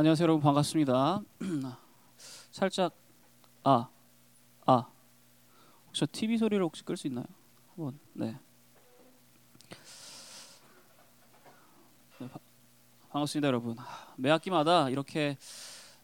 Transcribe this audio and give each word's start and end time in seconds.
안녕하세요 0.00 0.24
여러분 0.24 0.40
반갑습니다. 0.40 1.20
살짝 2.50 2.94
아 3.64 3.86
아. 4.64 4.86
혹시 5.88 6.06
TV 6.06 6.38
소리를 6.38 6.64
혹시 6.64 6.82
끌 6.82 6.96
수 6.96 7.06
있나요? 7.06 7.26
한번 7.76 7.98
네. 8.14 8.34
네 12.18 12.28
바, 12.30 12.38
반갑습니다 13.10 13.46
여러분. 13.48 13.76
매 14.16 14.30
학기마다 14.30 14.88
이렇게 14.88 15.36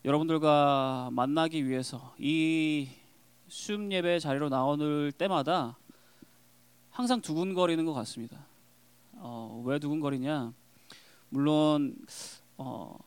여러분들과 0.04 1.08
만나기 1.12 1.66
위해서 1.66 2.14
이 2.18 2.90
수업 3.48 3.90
예배 3.90 4.18
자리로 4.18 4.50
나오는 4.50 5.10
때마다 5.16 5.78
항상 6.90 7.22
두근거리는 7.22 7.82
것 7.86 7.94
같습니다. 7.94 8.44
어, 9.14 9.62
왜 9.64 9.78
두근거리냐? 9.78 10.52
물론 11.30 11.97
어, 12.58 13.05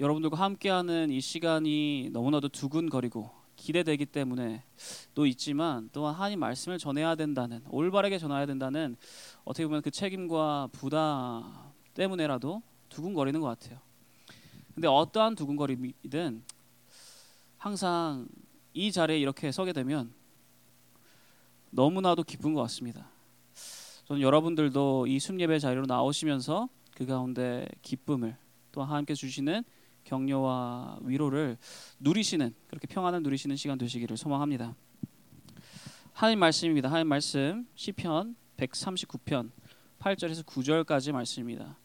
여러분들과 0.00 0.36
함께하는 0.36 1.10
이 1.10 1.20
시간이 1.20 2.10
너무나도 2.12 2.48
두근거리고 2.48 3.30
기대되기 3.56 4.06
때문에 4.06 4.64
또 5.14 5.26
있지만 5.26 5.90
또한 5.92 6.14
하나님 6.14 6.40
말씀을 6.40 6.78
전해야 6.78 7.14
된다는 7.14 7.62
올바르게 7.68 8.18
전해야 8.18 8.46
된다는 8.46 8.96
어떻게 9.44 9.66
보면 9.66 9.82
그 9.82 9.90
책임과 9.90 10.70
부담 10.72 11.44
때문에라도 11.94 12.62
두근거리는 12.88 13.40
것 13.40 13.46
같아요. 13.46 13.78
근데 14.74 14.88
어떠한 14.88 15.36
두근거림이든 15.36 16.42
항상 17.58 18.26
이 18.74 18.90
자리에 18.90 19.18
이렇게 19.18 19.52
서게 19.52 19.72
되면 19.72 20.12
너무나도 21.70 22.24
기쁜 22.24 22.54
것 22.54 22.62
같습니다. 22.62 23.08
저는 24.06 24.22
여러분들도 24.22 25.06
이 25.06 25.20
순예배 25.20 25.58
자리로 25.58 25.86
나오시면서 25.86 26.68
그 26.94 27.06
가운데 27.06 27.68
기쁨을 27.82 28.36
또 28.72 28.82
하나님께 28.82 29.14
주시는 29.14 29.62
격려와 30.04 30.98
위로를 31.02 31.56
누리시는 32.00 32.54
그렇게 32.68 32.86
평안을 32.86 33.22
누리시는 33.22 33.56
시간 33.56 33.78
되시기를 33.78 34.16
소망합니다. 34.16 34.74
하나님 36.12 36.38
말씀입니다. 36.40 36.88
하나님 36.88 37.08
말씀 37.08 37.66
시편 37.74 38.36
139편 38.56 39.50
8절에서 39.98 40.44
9절까지 40.44 41.12
말씀입니다. 41.12 41.78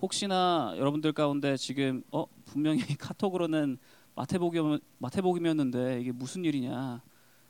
혹시나 0.00 0.74
여러분들 0.76 1.12
가운데 1.12 1.56
지금 1.56 2.02
어 2.10 2.26
분명히 2.44 2.80
카톡으로는 2.98 3.78
마태복이 4.14 4.80
마태복이었는데 4.98 6.00
이게 6.00 6.12
무슨 6.12 6.44
일이냐? 6.44 7.02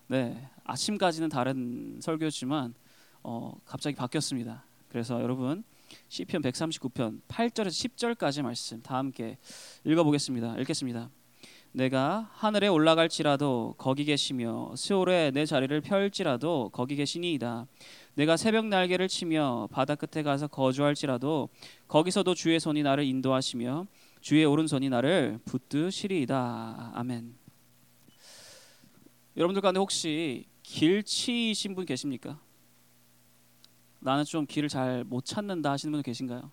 네 0.09 0.49
아침까지는 0.65 1.29
다른 1.29 1.99
설교였지만 2.01 2.75
어 3.23 3.53
갑자기 3.65 3.97
바뀌었습니다. 3.97 4.65
그래서 4.89 5.23
여러분 5.23 5.65
시편 6.09 6.43
139편 6.43 7.21
8절에서 7.29 8.17
10절까지 8.17 8.43
말씀 8.43 8.83
다 8.83 8.97
함께 8.97 9.39
읽어보겠습니다. 9.85 10.59
읽겠습니다. 10.61 11.11
내가 11.73 12.31
하늘에 12.33 12.67
올라갈지라도 12.69 13.75
거기 13.79 14.05
계시며 14.05 14.75
스올에 14.77 15.31
내 15.31 15.45
자리를 15.47 15.81
펼지라도 15.81 16.71
거기 16.73 16.97
계시니이다. 16.97 17.67
내가 18.15 18.37
새벽 18.37 18.67
날개를 18.67 19.07
치며 19.09 19.69
바다 19.71 19.95
끝에 19.95 20.23
가서 20.23 20.49
거주할지라도 20.49 21.51
거기서도 21.87 22.35
주의 22.35 22.59
손이 22.59 22.83
나를 22.83 23.05
인도하시며 23.05 23.87
주의 24.21 24.45
오른손이 24.45 24.89
나를 24.89 25.39
붙드시리이다. 25.45 26.93
아멘. 26.95 27.37
여러분들 29.37 29.63
가운데 29.63 29.79
혹시 29.79 30.47
길치이신 30.65 31.77
분 31.77 31.87
계십니까? 31.87 32.41
나는 34.09 34.25
좀 34.25 34.47
길을 34.47 34.71
잘 34.71 35.05
못 35.05 35.23
찾는다 35.27 35.71
하시는 35.71 35.93
분 35.93 36.03
계신가요? 36.03 36.51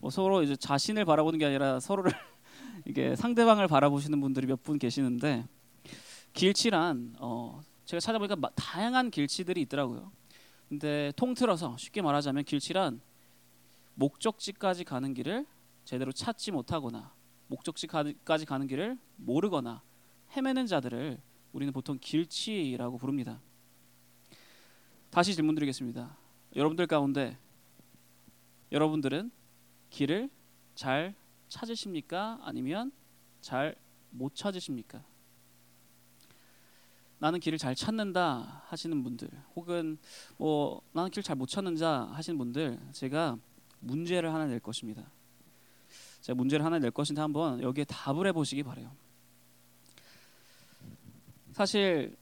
뭐 0.00 0.10
서로 0.10 0.42
이제 0.42 0.54
자신을 0.54 1.06
바라보는 1.06 1.38
게 1.38 1.46
아니라 1.46 1.80
서로를 1.80 2.12
이게 2.84 3.16
상대방을 3.16 3.68
바라보시는 3.68 4.20
분들이 4.20 4.46
몇 4.46 4.62
분 4.62 4.78
계시는데 4.78 5.46
길치란 6.34 7.16
어 7.20 7.62
제가 7.86 8.00
찾아보니까 8.00 8.36
마, 8.36 8.50
다양한 8.54 9.10
길치들이 9.10 9.62
있더라고요. 9.62 10.12
근데 10.68 11.10
통틀어서 11.16 11.78
쉽게 11.78 12.02
말하자면 12.02 12.44
길치란 12.44 13.00
목적지까지 13.94 14.84
가는 14.84 15.14
길을 15.14 15.46
제대로 15.86 16.12
찾지 16.12 16.50
못하거나 16.50 17.14
목적지까지 17.46 18.44
가는 18.44 18.66
길을 18.66 18.98
모르거나 19.16 19.82
헤매는 20.36 20.66
자들을 20.66 21.18
우리는 21.52 21.72
보통 21.72 21.96
길치라고 21.98 22.98
부릅니다. 22.98 23.40
다시 25.10 25.34
질문 25.34 25.54
드리겠습니다. 25.54 26.23
여러분들 26.56 26.86
가운데 26.86 27.36
여러분들은 28.72 29.30
길을 29.90 30.30
잘 30.74 31.14
찾으십니까? 31.48 32.38
아니면 32.42 32.92
잘 33.40 33.76
못 34.14 34.34
찾으십니까? 34.34 35.02
나는 37.18 37.40
길을 37.40 37.58
잘 37.58 37.74
찾는다 37.74 38.62
하시는 38.66 39.02
분들 39.02 39.28
혹은 39.56 39.98
뭐 40.36 40.82
나는 40.92 41.10
길잘못 41.10 41.48
찾는 41.48 41.76
자 41.76 42.08
하시는 42.12 42.38
분들 42.38 42.78
제가 42.92 43.38
문제를 43.80 44.32
하나 44.32 44.46
낼 44.46 44.60
것입니다. 44.60 45.10
제가 46.20 46.36
문제를 46.36 46.64
하나 46.64 46.78
낼 46.78 46.90
것인데 46.90 47.20
한번 47.20 47.62
여기에 47.62 47.84
답을 47.84 48.26
해보시기 48.28 48.62
바래요. 48.62 48.90
사실 51.52 52.16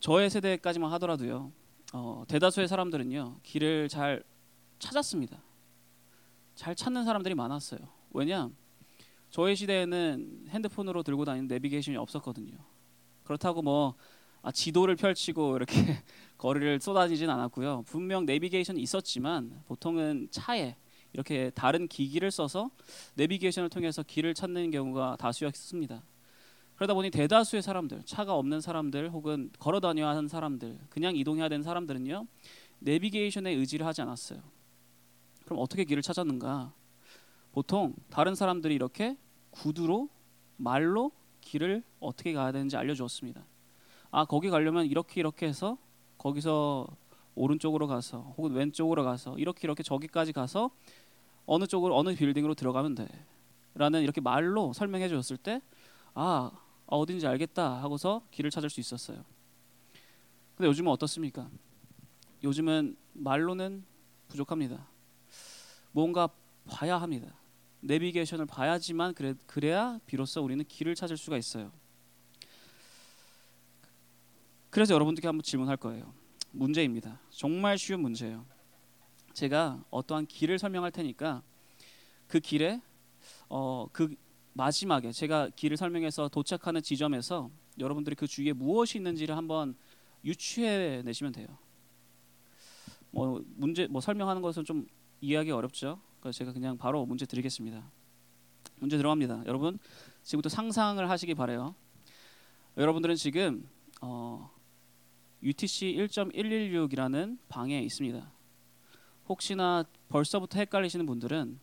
저의 0.00 0.30
세대까지만 0.30 0.92
하더라도요. 0.92 1.52
어, 1.92 2.24
대다수의 2.26 2.68
사람들은요 2.68 3.40
길을 3.42 3.88
잘 3.88 4.22
찾았습니다. 4.78 5.42
잘 6.54 6.74
찾는 6.74 7.04
사람들이 7.04 7.34
많았어요. 7.34 7.80
왜냐? 8.10 8.50
저희 9.30 9.56
시대에는 9.56 10.46
핸드폰으로 10.48 11.02
들고 11.02 11.24
다니는 11.24 11.48
내비게이션이 11.48 11.96
없었거든요. 11.96 12.56
그렇다고 13.24 13.62
뭐 13.62 13.94
아, 14.42 14.50
지도를 14.50 14.96
펼치고 14.96 15.56
이렇게 15.56 15.74
거리를 16.36 16.80
쏟아지진 16.80 17.30
않았고요. 17.30 17.84
분명 17.86 18.26
내비게이션이 18.26 18.80
있었지만 18.80 19.62
보통은 19.66 20.28
차에 20.30 20.76
이렇게 21.12 21.50
다른 21.50 21.86
기기를 21.86 22.30
써서 22.30 22.70
내비게이션을 23.14 23.68
통해서 23.68 24.02
길을 24.02 24.34
찾는 24.34 24.70
경우가 24.70 25.16
다수였습니다. 25.18 26.02
그러다 26.82 26.94
보니 26.94 27.12
대다수의 27.12 27.62
사람들, 27.62 28.02
차가 28.06 28.34
없는 28.34 28.60
사람들 28.60 29.10
혹은 29.10 29.50
걸어 29.60 29.78
다녀야 29.78 30.08
하는 30.08 30.26
사람들, 30.26 30.80
그냥 30.90 31.14
이동해야 31.14 31.48
되는 31.48 31.62
사람들은요. 31.62 32.26
내비게이션에 32.80 33.52
의지를 33.52 33.86
하지 33.86 34.02
않았어요. 34.02 34.40
그럼 35.44 35.60
어떻게 35.60 35.84
길을 35.84 36.02
찾았는가? 36.02 36.72
보통 37.52 37.94
다른 38.10 38.34
사람들이 38.34 38.74
이렇게 38.74 39.16
구두로 39.50 40.08
말로 40.56 41.12
길을 41.40 41.84
어떻게 42.00 42.32
가야 42.32 42.50
되는지 42.50 42.76
알려 42.76 42.94
주었습니다. 42.94 43.44
아 44.10 44.24
거기 44.24 44.50
가려면 44.50 44.86
이렇게 44.86 45.20
이렇게 45.20 45.46
해서 45.46 45.78
거기서 46.18 46.88
오른쪽으로 47.36 47.86
가서 47.86 48.34
혹은 48.36 48.54
왼쪽으로 48.54 49.04
가서 49.04 49.38
이렇게 49.38 49.60
이렇게 49.68 49.84
저기까지 49.84 50.32
가서 50.32 50.72
어느 51.46 51.68
쪽으로 51.68 51.96
어느 51.96 52.16
빌딩으로 52.16 52.54
들어가면 52.56 52.96
돼. 52.96 53.06
라는 53.74 54.02
이렇게 54.02 54.20
말로 54.20 54.72
설명해 54.72 55.08
주었을 55.08 55.36
때 55.36 55.62
아, 56.14 56.50
어딘지 56.96 57.26
알겠다 57.26 57.82
하고서 57.82 58.22
길을 58.30 58.50
찾을 58.50 58.68
수 58.70 58.80
있었어요. 58.80 59.24
근데 60.56 60.68
요즘은 60.68 60.90
어떻습니까? 60.92 61.50
요즘은 62.42 62.96
말로는 63.14 63.84
부족합니다. 64.28 64.86
뭔가 65.92 66.28
봐야 66.66 67.00
합니다. 67.00 67.34
내비게이션을 67.80 68.46
봐야지만 68.46 69.14
그래, 69.14 69.34
그래야 69.46 69.98
비로소 70.06 70.42
우리는 70.42 70.64
길을 70.64 70.94
찾을 70.94 71.16
수가 71.16 71.36
있어요. 71.36 71.72
그래서 74.70 74.94
여러분들께 74.94 75.26
한번 75.26 75.42
질문할 75.42 75.76
거예요. 75.76 76.12
문제입니다. 76.50 77.20
정말 77.30 77.78
쉬운 77.78 78.00
문제예요. 78.00 78.46
제가 79.32 79.82
어떠한 79.90 80.26
길을 80.26 80.58
설명할 80.58 80.92
테니까 80.92 81.42
그 82.28 82.38
길에 82.40 82.80
어, 83.48 83.88
그 83.92 84.14
마지막에 84.54 85.12
제가 85.12 85.50
길을 85.50 85.76
설명해서 85.76 86.28
도착하는 86.28 86.82
지점에서 86.82 87.50
여러분들이 87.78 88.16
그 88.16 88.26
주위에 88.26 88.52
무엇이 88.52 88.98
있는지를 88.98 89.36
한번 89.36 89.74
유추해 90.24 91.02
내시면 91.02 91.32
돼요. 91.32 91.46
뭐 93.10 93.42
문제 93.56 93.86
뭐 93.86 94.00
설명하는 94.00 94.42
것은 94.42 94.64
좀 94.64 94.86
이해하기 95.20 95.50
어렵죠. 95.50 96.00
그래서 96.20 96.38
제가 96.38 96.52
그냥 96.52 96.76
바로 96.76 97.04
문제 97.06 97.26
드리겠습니다. 97.26 97.90
문제 98.76 98.96
들어갑니다. 98.96 99.44
여러분 99.46 99.78
지금부터 100.22 100.48
상상을 100.48 101.08
하시기 101.08 101.34
바래요. 101.34 101.74
여러분들은 102.76 103.16
지금 103.16 103.68
어, 104.00 104.50
UTC 105.42 105.94
1.116이라는 105.98 107.38
방에 107.48 107.80
있습니다. 107.82 108.32
혹시나 109.28 109.84
벌써부터 110.08 110.58
헷갈리시는 110.58 111.06
분들은 111.06 111.58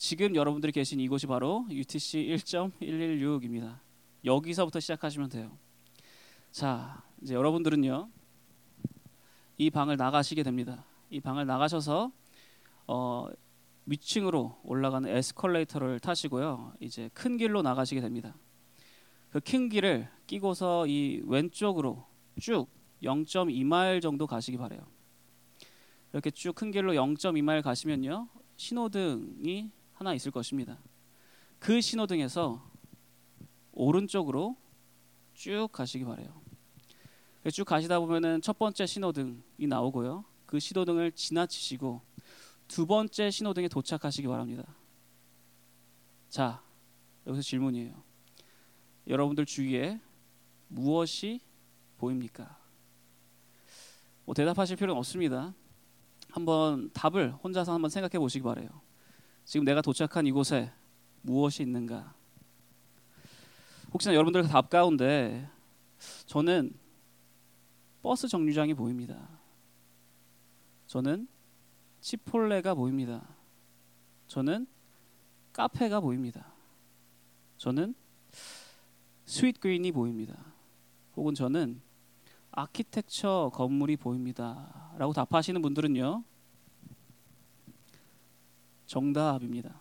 지금 0.00 0.34
여러분들이 0.34 0.72
계신 0.72 0.98
이곳이 0.98 1.26
바로 1.26 1.66
UTC 1.68 2.34
1.116입니다. 2.34 3.80
여기서부터 4.24 4.80
시작하시면 4.80 5.28
돼요. 5.28 5.58
자, 6.50 7.04
이제 7.20 7.34
여러분들은요. 7.34 8.08
이 9.58 9.68
방을 9.68 9.98
나가시게 9.98 10.42
됩니다. 10.42 10.86
이 11.10 11.20
방을 11.20 11.44
나가셔서 11.44 12.12
어, 12.86 13.28
위층으로 13.84 14.58
올라가는 14.64 15.06
에스컬레이터를 15.06 16.00
타시고요. 16.00 16.72
이제 16.80 17.10
큰 17.12 17.36
길로 17.36 17.60
나가시게 17.60 18.00
됩니다. 18.00 18.34
그 19.30 19.40
큰 19.40 19.68
길을 19.68 20.08
끼고서 20.26 20.86
이 20.86 21.20
왼쪽으로 21.26 22.06
쭉 22.40 22.68
0.2마일 23.02 24.00
정도 24.00 24.26
가시기 24.26 24.56
바래요. 24.56 24.80
이렇게 26.14 26.30
쭉 26.30 26.54
큰 26.54 26.70
길로 26.70 26.94
0.2마일 26.94 27.62
가시면요. 27.62 28.28
신호등이 28.56 29.72
하나 30.00 30.14
있을 30.14 30.32
것입니다. 30.32 30.78
그 31.58 31.82
신호등에서 31.82 32.66
오른쪽으로 33.72 34.56
쭉 35.34 35.68
가시기 35.70 36.06
바래요. 36.06 36.40
쭉 37.52 37.66
가시다 37.66 38.00
보면은 38.00 38.40
첫 38.40 38.58
번째 38.58 38.86
신호등이 38.86 39.66
나오고요. 39.68 40.24
그 40.46 40.58
신호등을 40.58 41.12
지나치시고 41.12 42.00
두 42.66 42.86
번째 42.86 43.30
신호등에 43.30 43.68
도착하시기 43.68 44.26
바랍니다. 44.26 44.64
자, 46.30 46.62
여기서 47.26 47.42
질문이에요. 47.42 48.02
여러분들 49.06 49.44
주위에 49.44 50.00
무엇이 50.68 51.40
보입니까? 51.98 52.58
뭐 54.24 54.34
대답하실 54.34 54.76
필요는 54.76 54.96
없습니다. 54.96 55.52
한번 56.30 56.90
답을 56.94 57.32
혼자서 57.44 57.74
한번 57.74 57.90
생각해 57.90 58.18
보시기 58.18 58.42
바래요. 58.42 58.89
지금 59.50 59.64
내가 59.64 59.82
도착한 59.82 60.28
이곳에 60.28 60.70
무엇이 61.22 61.64
있는가? 61.64 62.14
혹시나 63.92 64.14
여러분들 64.14 64.46
답 64.46 64.70
가운데 64.70 65.50
저는 66.26 66.72
버스 68.00 68.28
정류장이 68.28 68.74
보입니다. 68.74 69.28
저는 70.86 71.26
Chipotle가 72.00 72.74
보입니다. 72.74 73.26
저는 74.28 74.68
카페가 75.52 75.98
보입니다. 75.98 76.54
저는 77.56 77.96
Sweetgreen이 79.24 79.90
보입니다. 79.90 80.54
혹은 81.16 81.34
저는 81.34 81.82
아키텍처 82.52 83.50
건물이 83.52 83.96
보입니다. 83.96 84.94
라고 84.96 85.12
답하시는 85.12 85.60
분들은요. 85.60 86.22
정답입니다. 88.90 89.80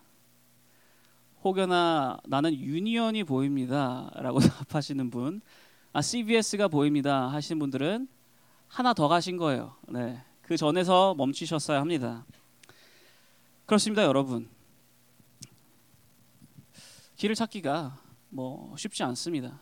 혹여나 1.44 2.20
나는 2.28 2.54
union이 2.54 3.24
보입니다. 3.24 4.12
라고 4.14 4.38
답하시는 4.70 5.10
분, 5.10 5.42
아, 5.94 6.02
CBS가 6.04 6.68
보입니다. 6.68 7.28
하시는 7.28 7.58
분들은 7.58 8.08
하나 8.68 8.94
더 8.94 9.08
가신 9.08 9.38
거예요. 9.38 9.76
네. 9.88 10.22
그 10.44 10.56
전에서 10.58 11.16
멈추셨어야 11.16 11.82
합니다. 11.82 12.24
그렇습니다, 13.66 14.04
여러분. 14.04 14.48
길을 17.16 17.34
찾기가 17.34 18.00
뭐 18.30 18.76
쉽지 18.78 19.02
않습니다. 19.02 19.60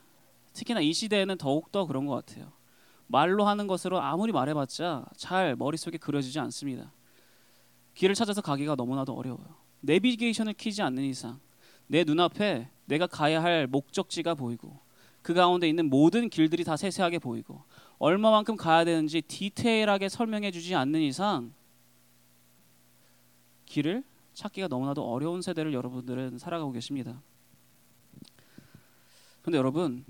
특히나 0.51 0.81
이 0.81 0.91
시대에는 0.91 1.37
더욱 1.37 1.71
더 1.71 1.85
그런 1.85 2.05
것 2.05 2.15
같아요. 2.15 2.51
말로 3.07 3.47
하는 3.47 3.67
것으로 3.67 4.01
아무리 4.01 4.33
말해봤자 4.33 5.05
잘 5.15 5.55
머릿속에 5.55 5.97
그려지지 5.97 6.37
않습니다. 6.37 6.91
길을 7.97 8.13
찾아서 8.13 8.41
가기가 8.41 8.75
너무나도 8.75 9.13
어려워요. 9.13 9.55
내비게이션을 9.79 10.53
키지 10.53 10.83
않는 10.83 11.03
이상 11.03 11.39
내 11.87 12.03
눈앞에 12.03 12.69
내가 12.85 13.07
가야 13.07 13.41
할 13.41 13.65
목적지가 13.65 14.35
보이고 14.35 14.79
그 15.23 15.33
가운데 15.33 15.67
있는 15.67 15.89
모든 15.89 16.29
길들이 16.29 16.63
다 16.63 16.77
세세하게 16.77 17.17
보이고 17.17 17.63
얼마만큼 17.97 18.55
가야 18.55 18.85
되는지 18.85 19.23
디테일하게 19.23 20.09
설명해 20.09 20.51
주지 20.51 20.75
않는 20.75 21.01
이상 21.01 21.51
길을 23.65 24.03
찾기가 24.35 24.67
너무나도 24.67 25.03
어려운 25.03 25.41
세대를 25.41 25.73
여러분들은 25.73 26.37
살아가고 26.37 26.71
계십니다. 26.73 27.19
근데 29.41 29.57
여러분 29.57 30.05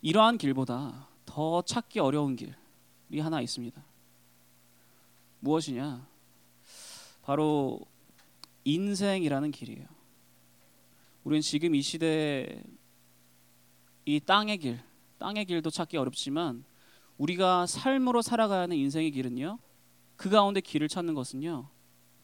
이러한 0.00 0.38
길보다 0.38 1.06
더 1.26 1.60
찾기 1.60 2.00
어려운 2.00 2.34
길이 2.34 3.20
하나 3.20 3.42
있습니다. 3.42 3.84
무엇이냐? 5.40 6.09
바로 7.30 7.78
인생이라는 8.64 9.52
길이에요. 9.52 9.86
우리는 11.22 11.40
지금 11.40 11.76
이 11.76 11.80
시대에 11.80 12.64
이 14.04 14.18
땅의 14.18 14.58
길, 14.58 14.80
땅의 15.18 15.44
길도 15.44 15.70
찾기 15.70 15.96
어렵지만 15.96 16.64
우리가 17.18 17.66
삶으로 17.66 18.20
살아가야 18.20 18.62
하는 18.62 18.76
인생의 18.76 19.12
길은요. 19.12 19.60
그 20.16 20.28
가운데 20.28 20.60
길을 20.60 20.88
찾는 20.88 21.14
것은요. 21.14 21.68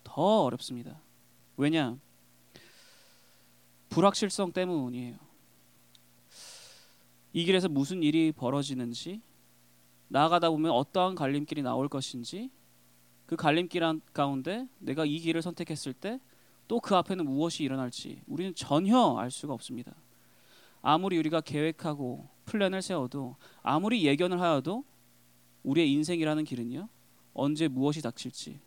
더 0.03 0.43
어렵습니다. 0.43 1.01
왜냐? 1.57 1.97
불확실성 3.91 4.51
때문이에요. 4.51 5.19
이 7.33 7.45
길에서 7.45 7.69
무슨 7.69 8.03
일이 8.03 8.33
벌어지는지 8.33 9.23
나아가다 10.09 10.51
보면 10.51 10.73
어떠한 10.73 11.15
갈림길이 11.15 11.63
나올 11.63 11.89
것인지 11.89 12.51
그 13.27 13.37
갈림길 13.37 13.83
가운데 14.13 14.69
내가 14.79 15.05
이 15.05 15.19
길을 15.19 15.43
선택했을 15.43 15.93
때 15.93 16.21
또 16.69 16.81
그 16.81 16.95
앞에는 16.97 17.25
무엇이 17.25 17.63
일어날지 17.63 18.23
우리는 18.27 18.55
전혀 18.55 19.17
알 19.17 19.31
수가 19.31 19.55
없습니다. 19.55 19.95
아무리 20.83 21.19
우리가 21.19 21.41
계획하고 21.41 22.29
플랜을 22.45 22.83
세워도 22.83 23.37
아무리 23.63 24.05
예견을 24.05 24.41
하여도 24.41 24.85
우리의 25.63 25.91
인생이라는 25.93 26.45
길은요 26.45 26.89
언제 27.35 27.69
무엇이 27.69 28.03
닥칠지 28.03 28.61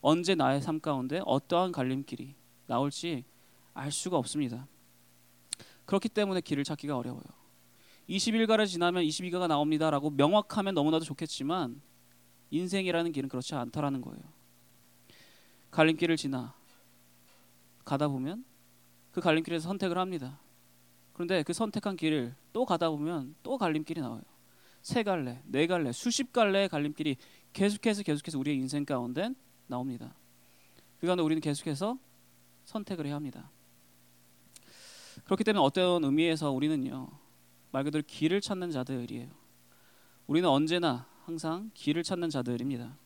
언제 0.00 0.34
나의 0.34 0.60
삶 0.62 0.80
가운데 0.80 1.20
어떠한 1.24 1.72
갈림길이 1.72 2.34
나올지 2.66 3.24
알 3.72 3.90
수가 3.90 4.18
없습니다. 4.18 4.68
그렇기 5.84 6.08
때문에 6.08 6.40
길을 6.40 6.64
찾기가 6.64 6.96
어려워요. 6.96 7.22
21가를 8.08 8.66
지나면 8.66 9.02
22가가 9.04 9.48
나옵니다라고 9.48 10.10
명확하면 10.10 10.74
너무나도 10.74 11.04
좋겠지만 11.04 11.80
인생이라는 12.54 13.12
길은 13.12 13.28
그렇지 13.28 13.54
않다라는 13.54 14.00
거예요. 14.00 14.22
갈림길을 15.70 16.16
지나 16.16 16.54
가다 17.84 18.08
보면 18.08 18.44
그 19.12 19.20
갈림길에서 19.20 19.68
선택을 19.68 19.98
합니다. 19.98 20.38
그런데 21.12 21.42
그 21.42 21.52
선택한 21.52 21.96
길을 21.96 22.34
또 22.52 22.64
가다 22.64 22.90
보면 22.90 23.34
또 23.42 23.58
갈림길이 23.58 24.00
나와요. 24.00 24.22
세 24.82 25.02
갈래, 25.02 25.40
네 25.46 25.66
갈래, 25.66 25.92
수십 25.92 26.32
갈래의 26.32 26.68
갈림길이 26.68 27.16
계속해서 27.52 28.02
계속해서 28.02 28.38
우리의 28.38 28.56
인생 28.56 28.84
가운데 28.84 29.30
나옵니다. 29.66 30.14
그 31.00 31.06
가운데 31.06 31.22
우리는 31.22 31.40
계속해서 31.40 31.98
선택을 32.64 33.06
해야 33.06 33.14
합니다. 33.16 33.50
그렇기 35.24 35.44
때문에 35.44 35.64
어떤 35.64 36.04
의미에서 36.04 36.50
우리는요 36.50 37.08
말 37.70 37.84
그대로 37.84 38.04
길을 38.06 38.40
찾는 38.40 38.70
자들이에요. 38.70 39.28
우리는 40.26 40.48
언제나 40.48 41.06
항상 41.24 41.70
길을 41.72 42.02
찾는 42.02 42.28
자들입니다. 42.28 42.98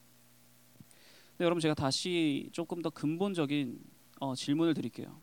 근데 1.30 1.44
여러분 1.44 1.60
제가 1.60 1.74
다시 1.74 2.48
조금 2.52 2.82
더 2.82 2.90
근본적인 2.90 3.80
어, 4.18 4.34
질문을 4.34 4.74
드릴게요. 4.74 5.20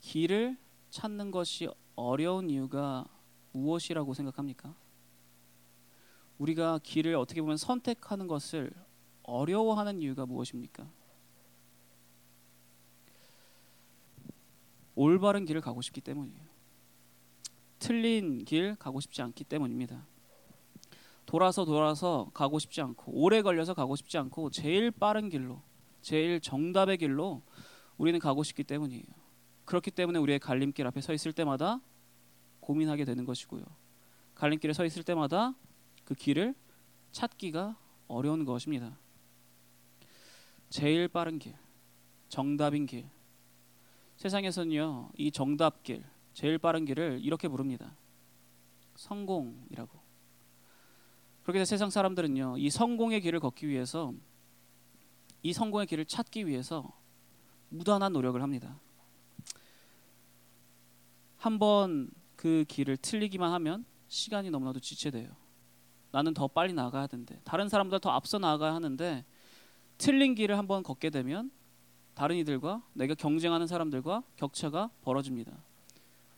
길을 0.00 0.56
찾는 0.88 1.30
것이 1.30 1.68
어려운 1.96 2.48
이유가 2.48 3.06
무엇이라고 3.52 4.14
생각합니까? 4.14 4.74
우리가 6.38 6.80
길을 6.82 7.14
어떻게 7.16 7.42
보면 7.42 7.58
선택하는 7.58 8.26
것을 8.26 8.72
어려워하는 9.22 10.00
이유가 10.00 10.24
무엇입니까? 10.24 10.90
올바른 14.94 15.44
길을 15.44 15.60
가고 15.60 15.82
싶기 15.82 16.00
때문이에요. 16.00 16.40
틀린 17.78 18.46
길 18.46 18.76
가고 18.76 19.00
싶지 19.00 19.20
않기 19.20 19.44
때문입니다. 19.44 20.06
돌아서 21.28 21.66
돌아서 21.66 22.30
가고 22.32 22.58
싶지 22.58 22.80
않고 22.80 23.12
오래 23.12 23.42
걸려서 23.42 23.74
가고 23.74 23.96
싶지 23.96 24.16
않고 24.16 24.48
제일 24.48 24.90
빠른 24.90 25.28
길로 25.28 25.60
제일 26.00 26.40
정답의 26.40 26.96
길로 26.96 27.42
우리는 27.98 28.18
가고 28.18 28.42
싶기 28.42 28.64
때문이에요. 28.64 29.04
그렇기 29.66 29.90
때문에 29.90 30.18
우리의 30.20 30.38
갈림길 30.38 30.86
앞에 30.86 31.02
서 31.02 31.12
있을 31.12 31.34
때마다 31.34 31.82
고민하게 32.60 33.04
되는 33.04 33.26
것이고요. 33.26 33.62
갈림길에 34.36 34.72
서 34.72 34.86
있을 34.86 35.02
때마다 35.02 35.54
그 36.06 36.14
길을 36.14 36.54
찾기가 37.12 37.76
어려운 38.06 38.46
것입니다. 38.46 38.98
제일 40.70 41.08
빠른 41.08 41.38
길, 41.38 41.54
정답인 42.30 42.86
길. 42.86 43.04
세상에서는요, 44.16 45.10
이 45.18 45.30
정답길, 45.30 46.06
제일 46.32 46.56
빠른 46.56 46.86
길을 46.86 47.20
이렇게 47.22 47.48
부릅니다. 47.48 47.94
성공이라고. 48.94 49.97
그렇게 51.48 51.64
세상 51.64 51.88
사람들은요, 51.88 52.58
이 52.58 52.68
성공의 52.68 53.22
길을 53.22 53.40
걷기 53.40 53.68
위해서 53.68 54.12
이 55.42 55.54
성공의 55.54 55.86
길을 55.86 56.04
찾기 56.04 56.46
위해서 56.46 56.92
무단한 57.70 58.12
노력을 58.12 58.42
합니다. 58.42 58.78
한 61.38 61.58
번 61.58 62.10
그 62.36 62.66
길을 62.68 62.98
틀리기만 62.98 63.50
하면 63.54 63.86
시간이 64.08 64.50
너무나도 64.50 64.78
지체돼요. 64.80 65.30
나는 66.10 66.34
더 66.34 66.48
빨리 66.48 66.74
나가야 66.74 67.06
되는데 67.06 67.40
다른 67.44 67.70
사람보다 67.70 67.98
더 67.98 68.10
앞서 68.10 68.38
나가야 68.38 68.74
하는데 68.74 69.24
틀린 69.96 70.34
길을 70.34 70.58
한번 70.58 70.82
걷게 70.82 71.08
되면 71.08 71.50
다른 72.14 72.36
이들과 72.36 72.82
내가 72.92 73.14
경쟁하는 73.14 73.66
사람들과 73.66 74.22
격차가 74.36 74.90
벌어집니다. 75.00 75.56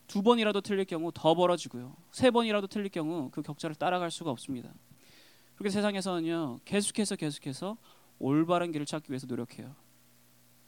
두 0.07 0.21
번이라도 0.21 0.61
틀릴 0.61 0.85
경우 0.85 1.11
더 1.13 1.35
벌어지고요. 1.35 1.97
세 2.11 2.31
번이라도 2.31 2.67
틀릴 2.67 2.87
경우 2.87 3.29
그 3.29 3.41
격차를 3.41 3.75
따라갈 3.75 4.09
수가 4.09 4.31
없습니다. 4.31 4.73
그렇게 5.61 5.75
세상에서는요. 5.75 6.61
계속해서 6.65 7.15
계속해서 7.15 7.77
올바른 8.17 8.71
길을 8.71 8.87
찾기 8.87 9.11
위해서 9.11 9.27
노력해요. 9.27 9.75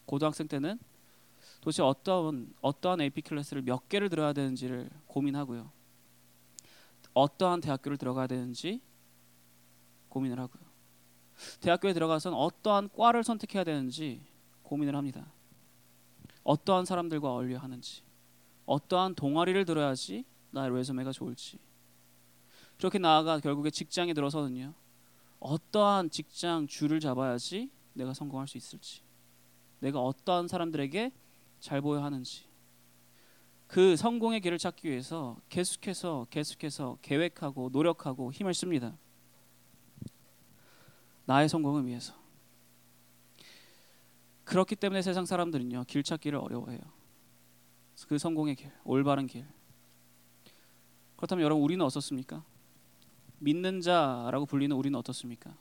고등학생 0.05 0.47
때는 0.47 0.77
도대체 1.61 1.81
어떠한 1.81 2.53
어떠한 2.61 3.01
AP 3.01 3.23
클래스를 3.23 3.63
몇 3.63 3.89
개를 3.89 4.09
들어야 4.09 4.33
되는지를 4.33 4.91
고민하고요. 5.07 5.71
어떠한 7.15 7.61
대학교를 7.61 7.97
들어가야 7.97 8.27
되는지 8.27 8.81
고민을 10.09 10.39
하고요. 10.39 10.63
대학교에 11.59 11.93
들어가서는 11.93 12.37
어떠한 12.37 12.89
과를 12.95 13.23
선택해야 13.23 13.63
되는지 13.63 14.23
고민을 14.61 14.95
합니다. 14.95 15.25
어떠한 16.43 16.85
사람들과 16.85 17.31
어울려 17.31 17.57
하는지, 17.57 18.03
어떠한 18.67 19.15
동아리를 19.15 19.65
들어야지 19.65 20.23
나의 20.51 20.71
레즈메가 20.71 21.11
좋을지. 21.13 21.57
그렇게 22.77 22.99
나아가 22.99 23.39
결국에 23.39 23.71
직장에 23.71 24.13
들어서는요. 24.13 24.82
어떠한 25.43 26.09
직장 26.09 26.67
줄을 26.67 27.01
잡아야지 27.01 27.69
내가 27.93 28.13
성공할 28.13 28.47
수 28.47 28.57
있을지. 28.57 29.01
내가 29.79 29.99
어떠한 29.99 30.47
사람들에게 30.47 31.11
잘 31.59 31.81
보여 31.81 32.01
하는지. 32.01 32.45
그 33.67 33.97
성공의 33.97 34.39
길을 34.39 34.57
찾기 34.57 34.89
위해서 34.89 35.37
계속해서 35.49 36.27
계속해서 36.29 36.97
계획하고 37.01 37.69
노력하고 37.73 38.31
힘을 38.31 38.53
씁니다. 38.53 38.97
나의 41.25 41.49
성공을 41.49 41.85
위해서. 41.87 42.13
그렇기 44.45 44.75
때문에 44.75 45.01
세상 45.01 45.25
사람들은요 45.25 45.83
길 45.85 46.03
찾기를 46.03 46.39
어려워해요. 46.39 46.79
그 48.07 48.17
성공의 48.17 48.55
길, 48.55 48.71
올바른 48.85 49.27
길. 49.27 49.45
그렇다면 51.17 51.43
여러분 51.43 51.63
우리는 51.63 51.83
어떻습니까? 51.85 52.45
믿는 53.43 53.81
자라고 53.81 54.45
불리는 54.45 54.73
우리는 54.75 54.97
어떻습니까? 54.97 55.53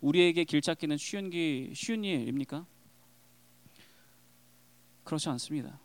우리에게 0.00 0.44
길 0.44 0.60
찾기는 0.60 0.96
쉬운 0.96 1.28
기 1.28 1.72
쉬운 1.74 2.04
일입니까? 2.04 2.64
그렇지 5.02 5.28
않습니다. 5.30 5.80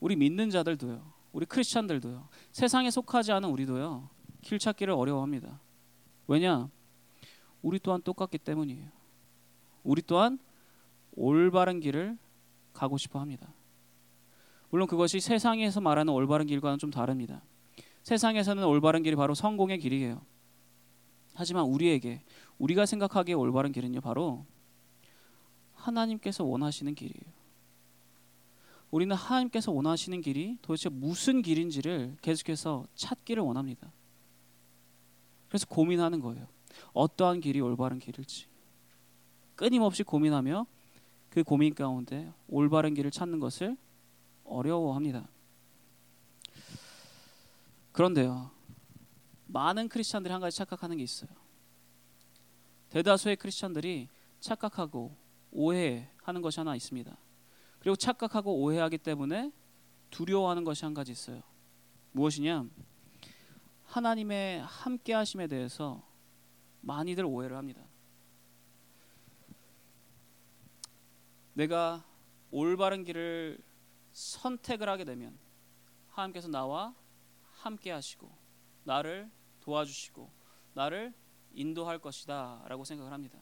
우리 0.00 0.16
믿는 0.16 0.50
자들도요. 0.50 1.12
우리 1.32 1.46
크리스찬들도요. 1.46 2.28
세상에 2.50 2.90
속하지 2.90 3.30
않은 3.32 3.48
우리도요. 3.50 4.08
길 4.42 4.58
찾기를 4.58 4.92
어려워합니다. 4.92 5.60
왜냐? 6.26 6.68
우리 7.62 7.78
또한 7.78 8.02
똑같기 8.02 8.38
때문이에요. 8.38 8.88
우리 9.84 10.02
또한 10.02 10.38
올바른 11.12 11.78
길을 11.78 12.18
가고 12.72 12.98
싶어 12.98 13.20
합니다. 13.20 13.52
물론 14.70 14.88
그것이 14.88 15.20
세상에서 15.20 15.80
말하는 15.80 16.12
올바른 16.12 16.46
길과는 16.46 16.78
좀 16.78 16.90
다릅니다. 16.90 17.42
세상에서는 18.10 18.64
올바른 18.64 19.04
길이 19.04 19.14
바로 19.14 19.34
성공의 19.34 19.78
길이에요. 19.78 20.20
하지만 21.32 21.64
우리에게 21.66 22.24
우리가 22.58 22.84
생각하기에 22.84 23.34
올바른 23.34 23.70
길은요 23.70 24.00
바로 24.00 24.44
하나님께서 25.74 26.42
원하시는 26.42 26.92
길이에요. 26.96 27.32
우리는 28.90 29.14
하나님께서 29.14 29.70
원하시는 29.70 30.20
길이 30.22 30.58
도대체 30.60 30.88
무슨 30.88 31.40
길인지를 31.40 32.16
계속해서 32.20 32.84
찾기를 32.96 33.44
원합니다. 33.44 33.92
그래서 35.46 35.66
고민하는 35.68 36.18
거예요. 36.18 36.48
어떠한 36.92 37.40
길이 37.40 37.60
올바른 37.60 38.00
길일지 38.00 38.46
끊임없이 39.54 40.02
고민하며 40.02 40.66
그 41.28 41.44
고민 41.44 41.74
가운데 41.74 42.32
올바른 42.48 42.92
길을 42.94 43.12
찾는 43.12 43.38
것을 43.38 43.76
어려워합니다. 44.42 45.28
그런데요, 47.92 48.50
많은 49.46 49.88
크리스천들이 49.88 50.32
한 50.32 50.40
가지 50.40 50.56
착각하는 50.56 50.96
게 50.96 51.02
있어요. 51.02 51.30
대다수의 52.90 53.36
크리스천들이 53.36 54.08
착각하고 54.40 55.16
오해하는 55.50 56.40
것이 56.42 56.60
하나 56.60 56.74
있습니다. 56.76 57.16
그리고 57.80 57.96
착각하고 57.96 58.60
오해하기 58.60 58.98
때문에 58.98 59.52
두려워하는 60.10 60.64
것이 60.64 60.84
한 60.84 60.94
가지 60.94 61.12
있어요. 61.12 61.42
무엇이냐? 62.12 62.66
하나님의 63.84 64.62
함께 64.62 65.12
하심에 65.14 65.46
대해서 65.46 66.06
많이들 66.80 67.24
오해를 67.24 67.56
합니다. 67.56 67.82
내가 71.54 72.04
올바른 72.50 73.04
길을 73.04 73.58
선택을 74.12 74.88
하게 74.88 75.04
되면 75.04 75.38
하나님께서 76.08 76.48
나와 76.48 76.94
함께 77.60 77.90
하시고 77.90 78.30
나를 78.84 79.30
도와주시고 79.60 80.30
나를 80.74 81.12
인도할 81.52 81.98
것이다라고 81.98 82.84
생각을 82.84 83.12
합니다. 83.12 83.38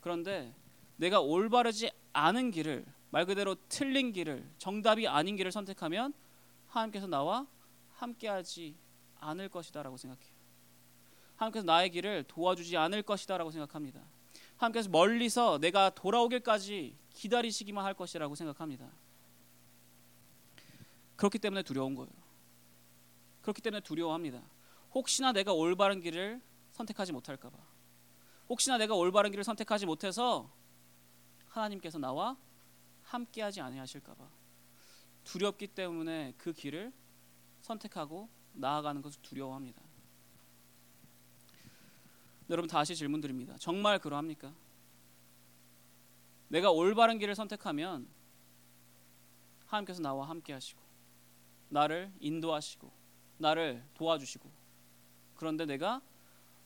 그런데 0.00 0.54
내가 0.96 1.20
올바르지 1.20 1.90
않은 2.12 2.50
길을 2.50 2.84
말 3.10 3.26
그대로 3.26 3.56
틀린 3.68 4.12
길을 4.12 4.48
정답이 4.58 5.08
아닌 5.08 5.36
길을 5.36 5.52
선택하면 5.52 6.14
하나님께서 6.66 7.06
나와 7.06 7.46
함께하지 7.94 8.76
않을 9.18 9.48
것이다라고 9.48 9.96
생각해요. 9.96 10.32
하나님께서 11.36 11.64
나의 11.64 11.90
길을 11.90 12.24
도와주지 12.24 12.76
않을 12.76 13.02
것이다라고 13.02 13.50
생각합니다. 13.50 14.00
하나님께서 14.56 14.88
멀리서 14.88 15.58
내가 15.58 15.90
돌아오길까지 15.90 16.96
기다리시기만 17.14 17.84
할 17.84 17.94
것이라고 17.94 18.34
생각합니다. 18.34 18.90
그렇기 21.16 21.38
때문에 21.38 21.62
두려운 21.62 21.94
거예요. 21.94 22.19
그렇기 23.42 23.62
때문에 23.62 23.80
두려워합니다. 23.80 24.42
혹시나 24.92 25.32
내가 25.32 25.52
올바른 25.52 26.00
길을 26.00 26.40
선택하지 26.72 27.12
못할까봐. 27.12 27.56
혹시나 28.48 28.78
내가 28.78 28.94
올바른 28.94 29.30
길을 29.30 29.44
선택하지 29.44 29.86
못해서 29.86 30.50
하나님께서 31.46 31.98
나와 31.98 32.36
함께하지 33.04 33.60
아니하실까봐 33.60 34.28
두렵기 35.24 35.68
때문에 35.68 36.34
그 36.36 36.52
길을 36.52 36.92
선택하고 37.60 38.28
나아가는 38.52 39.00
것을 39.02 39.20
두려워합니다. 39.22 39.80
여러분 42.48 42.68
다시 42.68 42.96
질문 42.96 43.20
드립니다. 43.20 43.54
정말 43.60 44.00
그러합니까? 44.00 44.52
내가 46.48 46.72
올바른 46.72 47.18
길을 47.18 47.36
선택하면 47.36 48.08
하나님께서 49.66 50.02
나와 50.02 50.28
함께 50.28 50.52
하시고 50.52 50.80
나를 51.68 52.12
인도하시고 52.18 52.90
나를 53.40 53.82
도와주시고 53.94 54.48
그런데 55.34 55.64
내가 55.64 56.00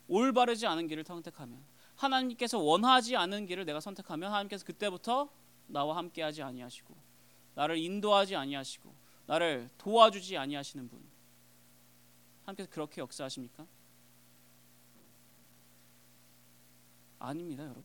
올바르지 0.08 0.66
않은 0.66 0.88
길을 0.88 1.04
선택하면 1.04 1.64
하나님께서 1.96 2.58
원하지 2.58 3.16
않은 3.16 3.46
길을 3.46 3.64
내가 3.64 3.80
선택하면 3.80 4.30
하나님께서 4.30 4.64
그때부터 4.64 5.30
나와 5.68 5.96
함께하지 5.96 6.42
아니하시고 6.42 6.94
나를 7.54 7.78
인도하지 7.78 8.34
아니하시고 8.34 8.92
나를 9.26 9.70
도와주지 9.78 10.36
아니하시는 10.36 10.88
분 10.88 11.00
하나님께서 12.44 12.68
그렇게 12.70 13.00
역사하십니까? 13.00 13.66
아닙니다, 17.20 17.62
여러분. 17.62 17.84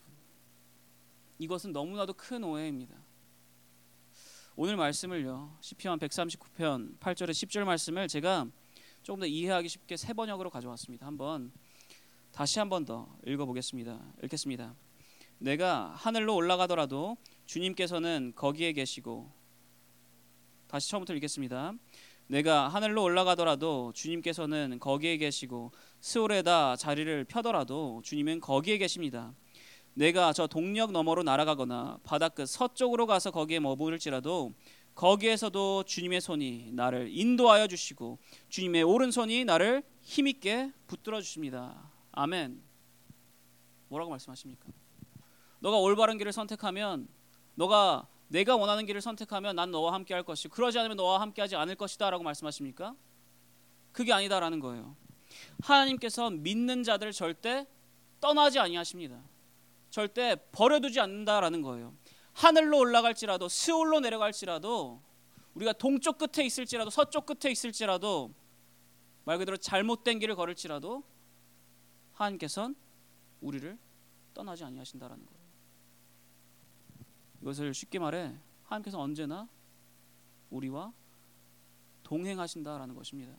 이것은 1.37 1.71
너무나도 1.71 2.13
큰 2.13 2.43
오해입니다. 2.43 2.93
오늘 4.57 4.75
말씀을요. 4.75 5.57
시편 5.61 5.99
139편 5.99 6.99
8절에 6.99 7.29
10절 7.29 7.63
말씀을 7.63 8.09
제가 8.09 8.47
조금 9.09 9.21
더 9.21 9.25
이해하기 9.25 9.67
쉽게 9.67 9.97
세 9.97 10.13
번역으로 10.13 10.51
가져왔습니다. 10.51 11.07
한번 11.07 11.51
다시 12.31 12.59
한 12.59 12.69
번 12.69 12.85
더 12.85 13.09
읽어 13.25 13.43
보겠습니다. 13.47 13.99
읽겠습니다. 14.23 14.75
내가 15.39 15.95
하늘로 15.95 16.35
올라가더라도 16.35 17.17
주님께서는 17.47 18.33
거기에 18.35 18.71
계시고 18.73 19.31
다시 20.67 20.91
처음부터 20.91 21.15
읽겠습니다. 21.15 21.73
내가 22.27 22.67
하늘로 22.67 23.01
올라가더라도 23.01 23.93
주님께서는 23.95 24.77
거기에 24.79 25.17
계시고 25.17 25.71
스올에다 26.01 26.75
자리를 26.75 27.23
펴더라도 27.23 28.03
주님은 28.03 28.41
거기에 28.41 28.77
계십니다. 28.77 29.33
내가 29.95 30.33
저 30.33 30.45
동력 30.45 30.91
너머로 30.91 31.23
날아가거나 31.23 31.97
바닷끝 32.03 32.47
서쪽으로 32.47 33.07
가서 33.07 33.31
거기에 33.31 33.59
머무를지라도 33.59 34.53
거기에서도 34.99 35.83
주님의 35.83 36.19
손이 36.19 36.71
나를 36.73 37.07
인도하여 37.09 37.67
주시고 37.67 38.19
주님의 38.49 38.83
오른손이 38.83 39.45
나를 39.45 39.81
힘있게 40.01 40.73
붙들어 40.87 41.21
주십니다. 41.21 41.89
아멘. 42.11 42.61
뭐라고 43.87 44.11
말씀하십니까? 44.11 44.67
너가 45.59 45.77
올바른 45.77 46.17
길을 46.17 46.33
선택하면 46.33 47.07
너가 47.55 48.09
내가 48.27 48.57
원하는 48.57 48.85
길을 48.85 48.99
선택하면 48.99 49.55
난 49.55 49.71
너와 49.71 49.93
함께 49.93 50.13
할 50.13 50.23
것이고 50.23 50.53
그러지 50.53 50.77
않으면 50.77 50.97
너와 50.97 51.21
함께 51.21 51.41
하지 51.41 51.55
않을 51.55 51.75
것이다라고 51.75 52.21
말씀하십니까? 52.21 52.93
그게 53.93 54.11
아니다라는 54.11 54.59
거예요. 54.59 54.97
하나님께서 55.61 56.29
믿는 56.29 56.83
자들을 56.83 57.13
절대 57.13 57.65
떠나지 58.19 58.59
아니하십니다. 58.59 59.23
절대 59.91 60.35
버려두지 60.51 60.99
않는다라는 60.99 61.61
거예요. 61.61 61.95
하늘로 62.33 62.79
올라갈지라도 62.79 63.49
스올로 63.49 63.99
내려갈지라도 63.99 65.01
우리가 65.55 65.73
동쪽 65.73 66.17
끝에 66.17 66.45
있을지라도 66.45 66.89
서쪽 66.89 67.25
끝에 67.25 67.51
있을지라도 67.51 68.33
말 69.25 69.37
그대로 69.37 69.57
잘못된 69.57 70.19
길을 70.19 70.35
걸을지라도 70.35 71.03
하나님께서는 72.13 72.75
우리를 73.41 73.77
떠나지 74.33 74.63
아니하신다라는 74.63 75.25
거예요. 75.25 75.39
이것을 77.41 77.73
쉽게 77.73 77.99
말해 77.99 78.35
하나님께서 78.63 78.99
언제나 78.99 79.47
우리와 80.49 80.93
동행하신다라는 82.03 82.95
것입니다. 82.95 83.33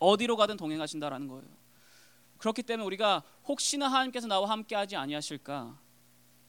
어디로 0.00 0.36
가든 0.36 0.56
동행하신다라는 0.56 1.28
거예요. 1.28 1.48
그렇기 2.38 2.62
때문에 2.62 2.84
우리가 2.86 3.22
혹시나 3.44 3.88
하나님께서 3.88 4.26
나와 4.26 4.50
함께하지 4.50 4.96
아니하실까? 4.96 5.78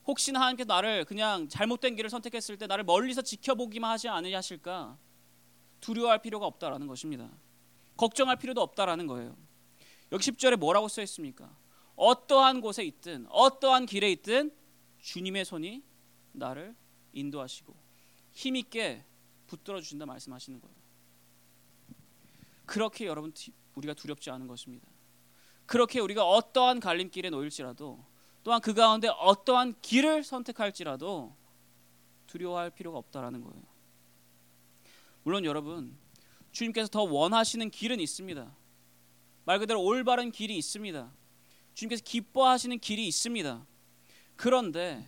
혹시나 0.07 0.39
하나님께서 0.39 0.67
나를 0.67 1.05
그냥 1.05 1.49
잘못된 1.49 1.95
길을 1.95 2.09
선택했을 2.09 2.57
때 2.57 2.65
나를 2.65 2.85
멀리서 2.85 3.21
지켜보기만 3.21 3.91
하지 3.91 4.07
않으실까? 4.07 4.97
두려워할 5.81 6.21
필요가 6.21 6.45
없다라는 6.45 6.87
것입니다. 6.87 7.29
걱정할 7.97 8.37
필요도 8.37 8.61
없다라는 8.61 9.05
거예요. 9.07 9.37
여기 10.11 10.23
10절에 10.23 10.55
뭐라고 10.55 10.87
써 10.87 11.01
있습니까? 11.03 11.55
어떠한 11.95 12.61
곳에 12.61 12.83
있든 12.85 13.25
어떠한 13.29 13.85
길에 13.85 14.11
있든 14.11 14.55
주님의 14.99 15.45
손이 15.45 15.83
나를 16.31 16.75
인도하시고 17.11 17.75
힘 18.33 18.55
있게 18.55 19.03
붙들어 19.47 19.81
주신다 19.81 20.05
말씀하시는 20.05 20.61
거예요. 20.61 20.75
그렇게 22.65 23.05
여러분 23.05 23.33
우리가 23.75 23.93
두렵지 23.93 24.29
않은 24.29 24.47
것입니다. 24.47 24.87
그렇게 25.65 25.99
우리가 25.99 26.25
어떠한 26.27 26.79
갈림길에 26.79 27.29
놓일지라도 27.29 28.05
또한 28.47 28.61
그 28.61 28.73
가운데 28.73 29.09
어떠한 29.09 29.75
길을 29.81 30.23
선택할지라도 30.23 31.35
두려워할 32.27 32.69
필요가 32.69 32.97
없다라는 32.97 33.43
거예요. 33.43 33.61
물론 35.23 35.43
여러분 35.43 35.97
주님께서 36.53 36.87
더 36.87 37.03
원하시는 37.03 37.69
길은 37.69 37.99
있습니다. 37.99 38.55
말 39.43 39.59
그대로 39.59 39.83
올바른 39.83 40.31
길이 40.31 40.55
있습니다. 40.55 41.11
주님께서 41.73 42.01
기뻐하시는 42.05 42.79
길이 42.79 43.05
있습니다. 43.07 43.65
그런데 44.37 45.05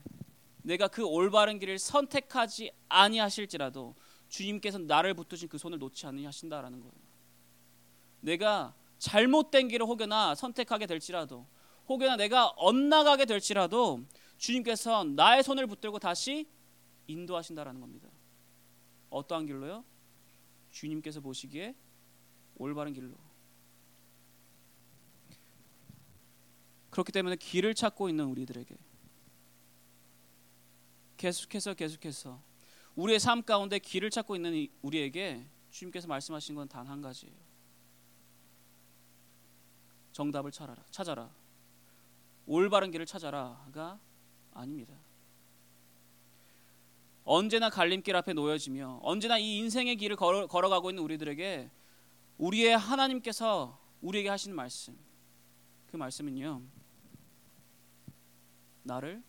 내가 0.61 0.89
그 0.89 1.05
올바른 1.05 1.59
길을 1.59 1.79
선택하지 1.79 2.73
아니하실지라도 2.89 3.95
주님께서 4.27 4.79
나를 4.79 5.13
붙드신 5.13 5.47
그 5.47 5.57
손을 5.57 5.79
놓지 5.79 6.05
않으신다라는 6.07 6.81
거예요. 6.81 6.93
내가 8.19 8.75
잘못된 8.97 9.69
길을 9.69 9.85
혹여나 9.85 10.35
선택하게 10.35 10.87
될지라도 10.87 11.47
혹여나 11.89 12.15
내가 12.15 12.49
엇나가게 12.49 13.25
될지라도 13.25 14.05
주님께서 14.37 15.03
나의 15.03 15.43
손을 15.43 15.65
붙들고 15.67 15.99
다시 15.99 16.47
인도하신다라는 17.07 17.81
겁니다. 17.81 18.07
어떠한 19.09 19.47
길로요? 19.47 19.83
주님께서 20.69 21.19
보시기에 21.19 21.75
올바른 22.55 22.93
길로. 22.93 23.15
그렇기 26.91 27.11
때문에 27.11 27.35
길을 27.35 27.73
찾고 27.73 28.09
있는 28.09 28.25
우리들에게 28.25 28.77
계속해서 31.17 31.73
계속해서 31.73 32.41
우리의 32.95 33.19
삶 33.19 33.43
가운데 33.43 33.79
길을 33.79 34.09
찾고 34.09 34.35
있는 34.35 34.67
우리에게 34.81 35.45
주님께서 35.71 36.07
말씀하신 36.07 36.55
건 36.55 36.67
단 36.67 36.87
한 36.87 37.01
가지예요. 37.01 37.35
정답을 40.11 40.51
찾아라. 40.51 40.83
찾아라. 40.91 41.29
올바른 42.49 42.89
길을 42.89 43.05
찾아라가 43.05 43.99
아닙니다. 44.53 44.95
언제나 47.23 47.69
갈림길 47.69 48.15
앞에 48.15 48.33
놓여지며 48.33 49.01
언제나 49.03 49.37
이 49.37 49.57
인생의 49.59 49.97
길을 49.97 50.15
걸어, 50.15 50.47
걸어가고 50.47 50.89
있는 50.89 51.03
우리들에게 51.03 51.69
우리의 52.39 52.75
하나님께서 52.75 53.79
우리에게 54.01 54.29
하시는 54.29 54.55
말씀 54.55 54.97
그 55.91 55.97
말씀은요 55.97 56.63
나를 58.81 59.21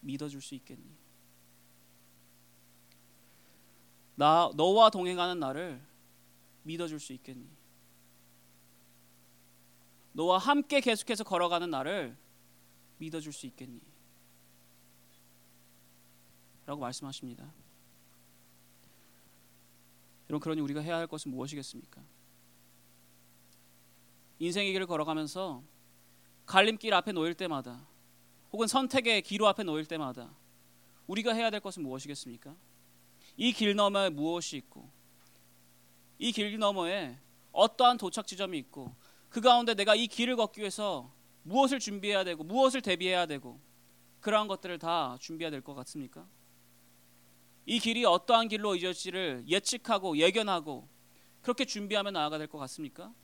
믿어줄 0.00 0.40
수 0.40 0.56
있겠니? 0.56 0.92
나 4.16 4.50
너와 4.56 4.90
동행하는 4.90 5.38
나를 5.38 5.80
믿어줄 6.64 6.98
수 6.98 7.12
있겠니? 7.12 7.48
너와 10.14 10.38
함께 10.38 10.80
계속해서 10.80 11.22
걸어가는 11.22 11.70
나를 11.70 12.23
믿어줄 12.98 13.32
수 13.32 13.46
있겠니? 13.46 13.80
라고 16.66 16.80
말씀하십니다. 16.80 17.52
여러분 20.30 20.40
그러니 20.40 20.60
우리가 20.62 20.80
해야 20.80 20.96
할 20.96 21.06
것은 21.06 21.30
무엇이겠습니까? 21.30 22.02
인생의 24.38 24.72
길을 24.72 24.86
걸어가면서 24.86 25.62
갈림길 26.46 26.92
앞에 26.94 27.12
놓일 27.12 27.34
때마다 27.34 27.86
혹은 28.52 28.66
선택의 28.66 29.22
기로 29.22 29.46
앞에 29.48 29.62
놓일 29.62 29.86
때마다 29.86 30.34
우리가 31.06 31.32
해야 31.34 31.50
될 31.50 31.60
것은 31.60 31.82
무엇이겠습니까? 31.82 32.56
이 33.36 33.52
길 33.52 33.74
너머에 33.74 34.10
무엇이 34.10 34.56
있고 34.56 34.88
이 36.18 36.32
길 36.32 36.58
너머에 36.58 37.18
어떠한 37.52 37.98
도착 37.98 38.26
지점이 38.26 38.58
있고 38.58 38.94
그 39.28 39.40
가운데 39.40 39.74
내가 39.74 39.94
이 39.94 40.06
길을 40.06 40.36
걷기 40.36 40.60
위해서 40.60 41.12
무엇을 41.44 41.78
준비해야 41.78 42.24
되고 42.24 42.42
무엇을 42.42 42.80
대비해야 42.82 43.26
되고 43.26 43.60
그러한 44.20 44.48
것들을 44.48 44.78
다 44.78 45.16
준비해야 45.20 45.50
될 45.50 45.60
것 45.62 45.74
같습니까? 45.74 46.26
이 47.66 47.78
길이 47.78 48.04
어떠한 48.04 48.48
길로 48.48 48.74
이어질지를 48.76 49.44
예측하고 49.48 50.18
예견하고 50.18 50.88
그렇게 51.42 51.64
준비하며 51.64 52.10
나아가 52.10 52.38
될 52.38 52.46
것 52.48 52.58
같습니까? 52.58 53.14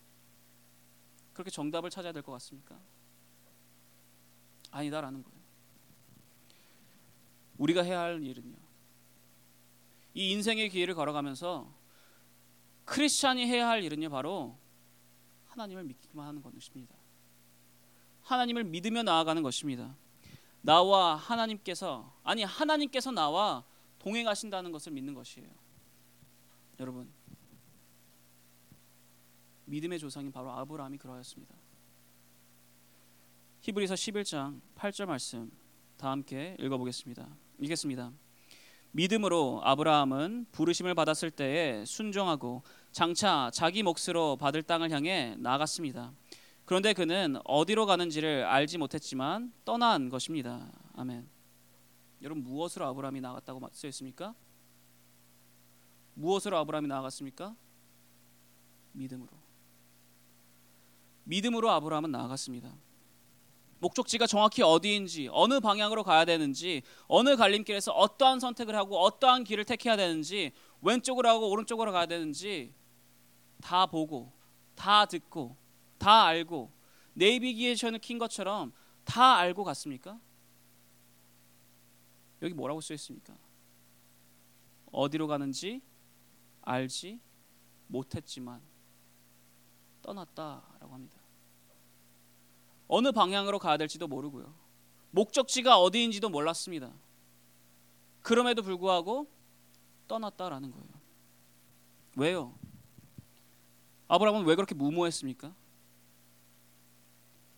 그렇게 1.32 1.50
정답을 1.50 1.90
찾아야 1.90 2.12
될 2.12 2.22
것 2.22 2.32
같습니까? 2.32 2.78
아니다라는 4.70 5.22
거예요. 5.22 5.40
우리가 7.58 7.82
해야 7.82 8.00
할 8.00 8.22
일은요. 8.22 8.56
이 10.14 10.30
인생의 10.32 10.68
길을 10.70 10.94
걸어가면서 10.94 11.72
크리스찬이 12.84 13.46
해야 13.46 13.68
할 13.68 13.82
일은요 13.84 14.10
바로 14.10 14.58
하나님을 15.46 15.84
믿기만 15.84 16.26
하는 16.26 16.42
것입니다. 16.42 16.94
하나님을 18.30 18.64
믿으며 18.64 19.02
나아가는 19.02 19.42
것입니다. 19.42 19.96
나와 20.60 21.16
하나님께서 21.16 22.14
아니 22.22 22.42
하나님께서 22.44 23.10
나와 23.10 23.64
동행하신다는 23.98 24.72
것을 24.72 24.92
믿는 24.92 25.14
것이에요. 25.14 25.48
여러분 26.78 27.12
믿음의 29.64 29.98
조상인 29.98 30.32
바로 30.32 30.50
아브라함이 30.50 30.98
그러하였습니다. 30.98 31.54
히브리서 33.60 33.94
11장 33.94 34.60
8절 34.76 35.06
말씀 35.06 35.50
다 35.96 36.10
함께 36.10 36.56
읽어보겠습니다. 36.58 37.28
읽겠습니다. 37.58 38.12
믿음으로 38.92 39.60
아브라함은 39.62 40.46
부르심을 40.50 40.94
받았을 40.94 41.30
때에 41.30 41.84
순종하고 41.84 42.62
장차 42.90 43.50
자기 43.52 43.82
몫으로 43.82 44.36
받을 44.36 44.62
땅을 44.62 44.90
향해 44.90 45.36
나갔습니다. 45.38 46.12
그런데 46.70 46.92
그는 46.92 47.36
어디로 47.46 47.84
가는지를 47.84 48.44
알지 48.44 48.78
못했지만 48.78 49.52
떠난 49.64 50.08
것입니다. 50.08 50.70
아멘. 50.94 51.28
여러분 52.22 52.44
무엇으로 52.44 52.86
아브라함이 52.86 53.20
나갔다고 53.20 53.60
써 53.72 53.88
있습니까? 53.88 54.36
무엇으로 56.14 56.56
아브라함이 56.58 56.86
나갔습니까? 56.86 57.56
믿음으로. 58.92 59.32
믿음으로 61.24 61.72
아브라함은 61.72 62.12
나아갔습니다. 62.12 62.72
목적지가 63.80 64.28
정확히 64.28 64.62
어디인지 64.62 65.28
어느 65.32 65.58
방향으로 65.58 66.04
가야 66.04 66.24
되는지 66.24 66.82
어느 67.08 67.34
갈림길에서 67.34 67.90
어떠한 67.90 68.38
선택을 68.38 68.76
하고 68.76 69.00
어떠한 69.00 69.42
길을 69.42 69.64
택해야 69.64 69.96
되는지 69.96 70.52
왼쪽으로 70.82 71.28
하고 71.30 71.50
오른쪽으로 71.50 71.90
가야 71.90 72.06
되는지 72.06 72.72
다 73.60 73.86
보고 73.86 74.32
다 74.76 75.04
듣고 75.06 75.59
다 76.00 76.24
알고 76.24 76.72
네이비게이션을 77.12 77.98
킨 77.98 78.18
것처럼 78.18 78.72
다 79.04 79.36
알고 79.36 79.64
갔습니까? 79.64 80.18
여기 82.40 82.54
뭐라고 82.54 82.80
써 82.80 82.94
있습니까? 82.94 83.36
어디로 84.90 85.26
가는지 85.26 85.82
알지 86.62 87.20
못했지만 87.86 88.62
떠났다라고 90.00 90.94
합니다. 90.94 91.18
어느 92.88 93.12
방향으로 93.12 93.58
가야 93.58 93.76
될지도 93.76 94.08
모르고요. 94.08 94.54
목적지가 95.10 95.78
어디인지도 95.80 96.30
몰랐습니다. 96.30 96.92
그럼에도 98.22 98.62
불구하고 98.62 99.30
떠났다라는 100.08 100.70
거예요. 100.70 100.88
왜요? 102.16 102.58
아브라함은 104.08 104.46
왜 104.46 104.54
그렇게 104.54 104.74
무모했습니까? 104.74 105.54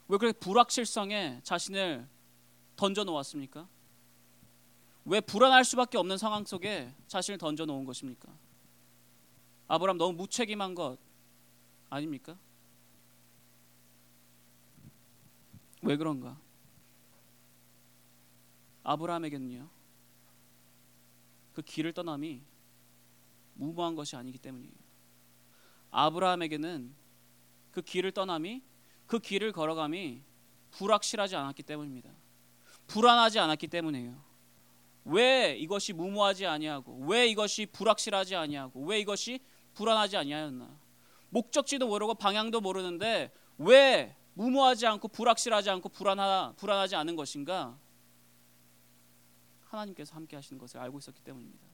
왜 0.09 0.19
그렇게 0.19 0.39
불확실성에 0.39 1.41
자신을 1.43 2.09
던져 2.77 3.05
놓았습니까? 3.05 3.69
왜 5.05 5.21
불안할 5.21 5.65
수밖에 5.65 5.99
없는 5.99 6.19
상황 6.19 6.45
속에 6.45 6.95
자신을 7.09 7.39
던져 7.39 7.65
놓은 7.67 7.85
것입니까? 7.85 8.33
아브라함 9.69 9.99
너무 9.99 10.17
무책임한 10.17 10.75
것 10.75 10.99
아닙니까? 11.89 12.39
왜 15.83 15.97
그런가? 15.97 16.39
아브라함에게는요. 18.85 19.69
그 21.53 21.63
길을 21.63 21.93
떠남이 21.93 22.43
무모한 23.55 23.95
것이 23.95 24.17
아니기 24.17 24.39
때문이에요. 24.39 24.73
아브라함에게는 25.91 26.95
그 27.73 27.83
길을 27.83 28.13
떠남이 28.13 28.63
그 29.07 29.19
길을 29.19 29.53
걸어감이 29.53 30.23
불확실하지 30.71 31.37
않았기 31.37 31.63
때문입니다. 31.63 32.11
불안하지 32.87 33.39
않았기 33.39 33.69
때문이에요. 33.69 34.33
왜 35.05 35.57
이것이 35.59 35.93
무모하지 35.93 36.47
아니하고 36.47 37.07
왜 37.07 37.27
이것이 37.27 37.67
불확실하지 37.67 38.37
아니하고 38.37 38.85
왜 38.85 39.01
이것이 39.01 39.41
불안하지 39.75 40.17
아니하였나? 40.17 40.79
목적지도 41.31 41.87
모르고 41.87 42.15
방향도 42.15 42.61
모르는데 42.61 43.33
왜 43.59 44.17
무모하지 44.35 44.87
않고 44.87 45.09
불확실하지 45.09 45.71
않고 45.71 45.89
불안하, 45.89 46.55
불안하지 46.57 46.97
않은 46.97 47.17
것인가? 47.17 47.79
하나님께서 49.63 50.15
함께 50.15 50.37
하시는 50.37 50.59
것을 50.59 50.79
알고 50.81 50.99
있었기 50.99 51.21
때문입니다. 51.23 51.67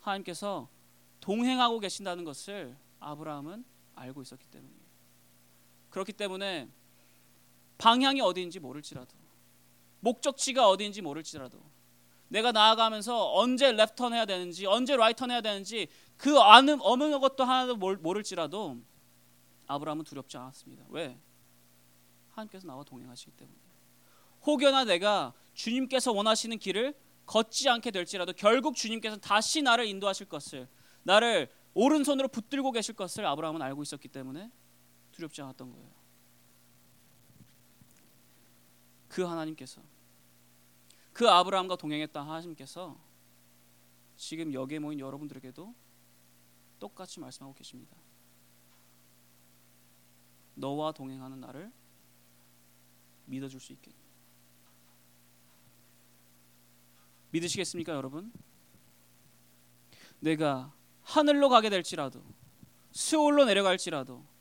하나님께서 0.00 0.68
동행하고 1.20 1.80
계신다는 1.80 2.24
것을 2.24 2.76
아브라함은 3.00 3.64
알고 3.94 4.22
있었기 4.22 4.46
때문이에요. 4.46 4.85
그렇기 5.96 6.12
때문에 6.12 6.68
방향이 7.78 8.20
어디인지 8.20 8.60
모를지라도 8.60 9.16
목적지가 10.00 10.68
어디인지 10.68 11.00
모를지라도 11.00 11.58
내가 12.28 12.52
나아가면서 12.52 13.32
언제 13.32 13.72
레프턴 13.72 14.12
해야 14.12 14.26
되는지 14.26 14.66
언제 14.66 14.94
라이턴 14.94 15.30
해야 15.30 15.40
되는지 15.40 15.88
그 16.18 16.38
아는 16.38 16.80
어느 16.82 17.18
것도 17.18 17.44
하나도 17.44 17.76
모를지라도 17.76 18.76
아브라함은 19.68 20.04
두렵지 20.04 20.36
않았습니다. 20.36 20.84
왜? 20.90 21.18
하나님께서 22.32 22.66
나와 22.66 22.84
동행하시기 22.84 23.30
때문에. 23.30 23.58
혹여나 24.44 24.84
내가 24.84 25.32
주님께서 25.54 26.12
원하시는 26.12 26.58
길을 26.58 26.94
걷지 27.24 27.70
않게 27.70 27.90
될지라도 27.90 28.34
결국 28.34 28.76
주님께서 28.76 29.16
다시 29.16 29.62
나를 29.62 29.86
인도하실 29.86 30.28
것을 30.28 30.68
나를 31.04 31.50
오른손으로 31.72 32.28
붙들고 32.28 32.72
계실 32.72 32.94
것을 32.94 33.24
아브라함은 33.24 33.62
알고 33.62 33.82
있었기 33.82 34.08
때문에 34.08 34.50
두렵지 35.16 35.40
않았던 35.42 35.70
거예요. 35.70 35.90
그 39.08 39.22
하나님께서 39.22 39.82
그 41.12 41.28
아브라함과 41.28 41.76
동행했던 41.76 42.26
하나님께서 42.26 43.00
지금 44.16 44.52
여기에 44.52 44.78
모인 44.78 45.00
여러분들에게도 45.00 45.74
똑같이 46.78 47.20
말씀하고 47.20 47.54
계십니다. 47.54 47.96
너와 50.54 50.92
동행하는 50.92 51.40
나를 51.40 51.72
믿어줄 53.24 53.60
수 53.60 53.72
있게. 53.72 53.92
믿으시겠습니까, 57.30 57.94
여러분? 57.94 58.32
내가 60.20 60.74
하늘로 61.02 61.48
가게 61.48 61.70
될지라도, 61.70 62.22
스올로 62.92 63.44
내려갈지라도, 63.44 64.35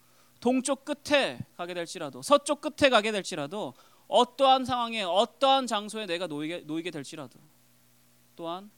동쪽 0.45 0.85
끝에 0.85 1.39
가게 1.57 1.73
될지라도, 1.73 2.21
서쪽 2.21 2.61
끝에 2.61 2.91
가게 2.91 3.11
될지라도, 3.11 3.73
어떠한 4.07 4.63
상황에, 4.63 5.01
어떠한 5.01 5.65
장소에 5.65 6.05
내가 6.05 6.27
놓이게, 6.27 6.59
놓이게 6.67 6.91
될지라도, 6.91 7.39
또한 8.35 8.69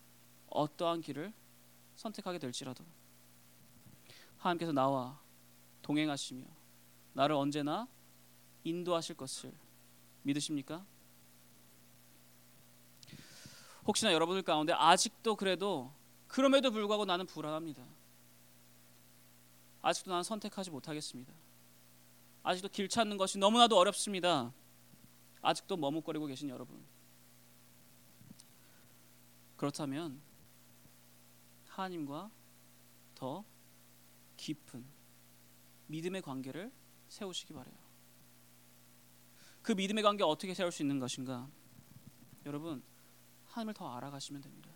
어떠한 0.49 1.01
길을 1.01 1.33
선택하게 1.97 2.39
될지라도, 2.39 2.85
하나님께서 4.37 4.71
나와 4.71 5.19
동행하시며 5.81 6.45
나를 7.11 7.35
언제나 7.35 7.85
인도하실 8.63 9.17
것을 9.17 9.51
믿으십니까? 10.21 10.85
혹시나 13.85 14.13
여러분들 14.13 14.43
가운데 14.43 14.71
아직도 14.71 15.35
그래도 15.35 15.91
그럼에도 16.29 16.71
불구하고 16.71 17.03
나는 17.03 17.25
불안합니다. 17.25 17.83
아직도 19.81 20.11
나는 20.11 20.23
선택하지 20.23 20.71
못하겠습니다. 20.71 21.46
아직도 22.47 22.69
길 22.69 22.87
찾는 22.87 23.17
것이 23.17 23.37
너무나도 23.37 23.77
어렵습니다. 23.77 24.53
아직도 25.41 25.75
머뭇거리고 25.75 26.27
계신 26.27 26.47
여러분. 26.47 26.81
그렇다면 29.57 30.21
하나님과 31.65 32.31
더 33.15 33.43
깊은 34.37 34.85
믿음의 35.87 36.21
관계를 36.21 36.71
세우시기 37.09 37.51
바래요. 37.51 37.75
그 39.61 39.73
믿음의 39.73 40.01
관계 40.01 40.23
어떻게 40.23 40.53
세울 40.53 40.71
수 40.71 40.81
있는 40.81 40.99
것인가? 40.99 41.49
여러분 42.45 42.81
하나님을 43.47 43.73
더 43.73 43.93
알아가시면 43.93 44.41
됩니다. 44.41 44.71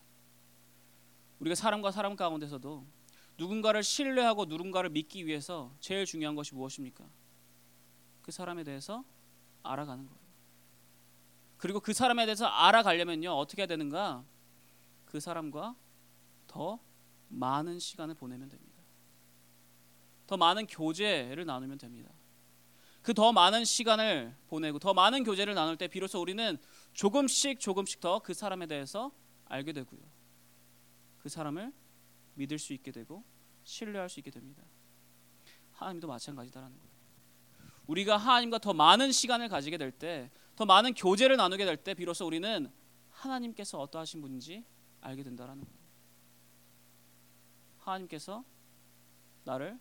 우리가 1.39 1.55
사람과 1.55 1.91
사람 1.91 2.17
가운데서도 2.17 2.85
누군가를 3.37 3.81
신뢰하고 3.81 4.43
누군가를 4.43 4.89
믿기 4.89 5.25
위해서 5.25 5.73
제일 5.79 6.05
중요한 6.05 6.35
것이 6.35 6.53
무엇입니까? 6.53 7.20
그 8.21 8.31
사람에 8.31 8.63
대해서 8.63 9.03
알아가는 9.63 10.05
거예요. 10.05 10.21
그리고 11.57 11.79
그 11.79 11.93
사람에 11.93 12.25
대해서 12.25 12.45
알아가려면요 12.45 13.31
어떻게 13.31 13.61
해야 13.61 13.67
되는가? 13.67 14.23
그 15.05 15.19
사람과 15.19 15.75
더 16.47 16.79
많은 17.29 17.79
시간을 17.79 18.15
보내면 18.15 18.49
됩니다. 18.49 18.81
더 20.27 20.37
많은 20.37 20.65
교제를 20.67 21.45
나누면 21.45 21.77
됩니다. 21.77 22.11
그 23.01 23.13
더 23.13 23.33
많은 23.33 23.65
시간을 23.65 24.35
보내고 24.47 24.77
더 24.79 24.93
많은 24.93 25.23
교제를 25.23 25.55
나눌 25.55 25.75
때 25.77 25.87
비로소 25.87 26.21
우리는 26.21 26.57
조금씩 26.93 27.59
조금씩 27.59 27.99
더 27.99 28.19
그 28.19 28.33
사람에 28.33 28.67
대해서 28.67 29.11
알게 29.45 29.73
되고요. 29.73 29.99
그 31.19 31.29
사람을 31.29 31.73
믿을 32.35 32.59
수 32.59 32.73
있게 32.73 32.91
되고 32.91 33.23
신뢰할 33.63 34.09
수 34.09 34.19
있게 34.19 34.31
됩니다. 34.31 34.63
하나님도 35.73 36.07
마찬가지다라는 36.07 36.77
거예요. 36.77 36.90
우리가 37.91 38.15
하나님과 38.15 38.59
더 38.59 38.73
많은 38.73 39.11
시간을 39.11 39.49
가지게 39.49 39.77
될 39.77 39.91
때, 39.91 40.31
더 40.55 40.65
많은 40.65 40.93
교제를 40.93 41.35
나누게 41.35 41.65
될 41.65 41.75
때 41.75 41.93
비로소 41.93 42.25
우리는 42.25 42.71
하나님께서 43.09 43.79
어떠하신 43.79 44.21
분인지 44.21 44.63
알게 45.01 45.23
된다라는 45.23 45.65
거예요. 45.65 45.77
하나님께서 47.79 48.45
나를 49.43 49.77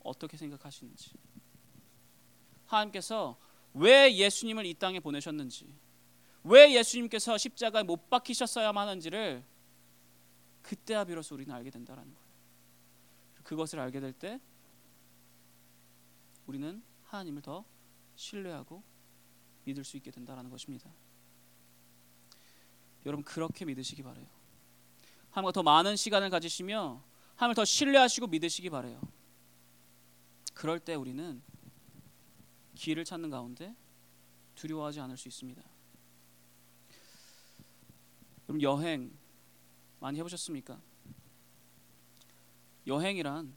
어떻게 0.00 0.36
생각하시는지 0.36 1.12
하나님께서 2.66 3.38
왜 3.72 4.14
예수님을 4.14 4.66
이 4.66 4.74
땅에 4.74 5.00
보내셨는지, 5.00 5.72
왜 6.42 6.74
예수님께서 6.74 7.38
십자가에 7.38 7.82
못 7.82 8.10
박히셨어야만 8.10 8.88
하는지를 8.88 9.42
그때야 10.60 11.04
비로소 11.04 11.34
우리는 11.34 11.54
알게 11.54 11.70
된다라는 11.70 12.12
거예요. 12.12 12.28
그것을 13.42 13.80
알게 13.80 14.00
될 14.00 14.12
때 14.12 14.38
우리는 16.46 16.82
하나님을 17.04 17.42
더 17.42 17.64
신뢰하고 18.16 18.82
믿을 19.64 19.84
수 19.84 19.96
있게 19.96 20.10
된다라는 20.10 20.50
것입니다. 20.50 20.90
여러분 23.06 23.24
그렇게 23.24 23.64
믿으시기 23.64 24.02
바래요. 24.02 24.26
하나님과 25.30 25.52
더 25.52 25.62
많은 25.62 25.96
시간을 25.96 26.30
가지시며 26.30 27.02
하나님을 27.36 27.54
더 27.54 27.64
신뢰하시고 27.64 28.28
믿으시기 28.28 28.70
바래요. 28.70 29.00
그럴 30.54 30.78
때 30.78 30.94
우리는 30.94 31.42
길을 32.74 33.04
찾는 33.04 33.30
가운데 33.30 33.74
두려워하지 34.54 35.00
않을 35.00 35.16
수 35.16 35.28
있습니다. 35.28 35.62
그럼 38.46 38.62
여행 38.62 39.16
많이 40.00 40.18
해보셨습니까? 40.18 40.80
여행이란 42.86 43.54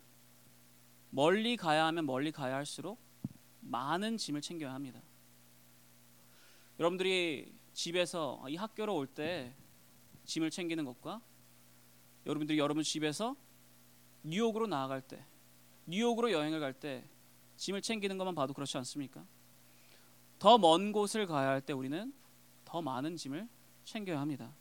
멀리 1.10 1.57
가야 1.57 1.86
하면 1.88 2.05
멀리 2.05 2.31
가야 2.31 2.55
할수록 2.55 3.07
많은 3.69 4.17
짐을 4.17 4.41
챙겨야 4.41 4.73
합니다. 4.73 5.01
여러분들이 6.80 7.53
집에서 7.73 8.43
이 8.49 8.56
학교로 8.56 8.95
올 8.95 9.08
때 9.08 9.53
짐을 10.25 10.49
챙기는 10.51 10.84
것과 10.86 11.21
여러분들이 12.25 12.58
여러분 12.60 12.84
집에서 12.84 13.36
뉴욕으로 14.23 14.67
나아갈 14.67 15.01
때 15.01 15.23
뉴욕으로 15.86 16.32
여행을 16.32 16.60
갈 16.60 16.73
때 16.73 17.08
짐을 17.56 17.82
챙기는 17.82 18.17
것만 18.17 18.36
봐도 18.36 18.53
그렇지 18.53 18.77
않습니까? 18.77 19.25
더 20.39 20.58
먼 20.58 20.91
곳을 20.91 21.25
가야 21.25 21.47
할 21.49 21.62
때 21.62 21.73
우리는 21.73 22.13
더 22.65 22.82
많은 22.82 23.15
짐을 23.15 23.47
챙겨야 23.86 24.19
합니다. 24.19 24.53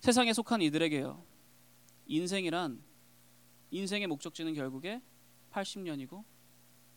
세상에 0.00 0.32
속한 0.32 0.60
이들에게요. 0.62 1.24
인생이란 2.06 2.82
인생의 3.70 4.08
목적지는 4.08 4.52
결국에 4.54 5.00
80년이고 5.52 6.24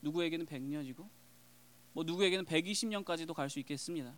누구에게는 0.01 0.45
100년이고 0.45 1.07
뭐 1.93 2.03
누구에게는 2.03 2.45
120년까지도 2.45 3.33
갈 3.33 3.49
수 3.49 3.59
있겠습니다. 3.59 4.15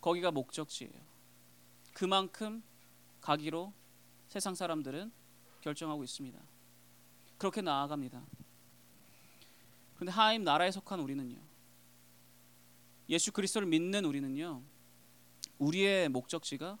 거기가 0.00 0.30
목적지예요. 0.30 0.92
그만큼 1.94 2.62
가기로 3.20 3.72
세상 4.28 4.54
사람들은 4.54 5.12
결정하고 5.62 6.04
있습니다. 6.04 6.38
그렇게 7.38 7.62
나아갑니다. 7.62 8.24
그런데 9.94 10.12
하나님 10.12 10.44
나라에 10.44 10.70
속한 10.70 11.00
우리는요. 11.00 11.40
예수 13.08 13.32
그리스도를 13.32 13.66
믿는 13.68 14.04
우리는요. 14.04 14.62
우리의 15.58 16.08
목적지가 16.08 16.78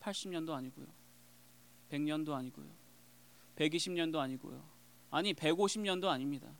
80년도 0.00 0.50
아니고요. 0.52 0.86
100년도 1.90 2.32
아니고요. 2.32 2.70
120년도 3.56 4.18
아니고요. 4.18 4.71
아니 5.12 5.32
150년도 5.34 6.08
아닙니다. 6.08 6.50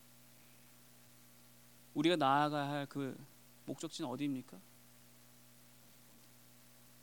우리가 1.95 2.15
나아가야 2.15 2.69
할 2.69 2.87
그 2.87 3.17
목적지는 3.65 4.09
어디입니까? 4.11 4.61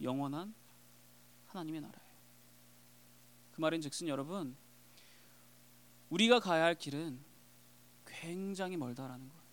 영원한 0.02 0.54
하나님의 1.48 1.82
나라예요. 1.82 2.10
그 3.52 3.62
말인즉슨 3.62 4.08
여러분 4.08 4.56
우리가 6.10 6.40
가야 6.40 6.64
할 6.64 6.76
길은 6.76 7.20
굉장히 8.06 8.78
멀다라는 8.78 9.28
거예요. 9.28 9.44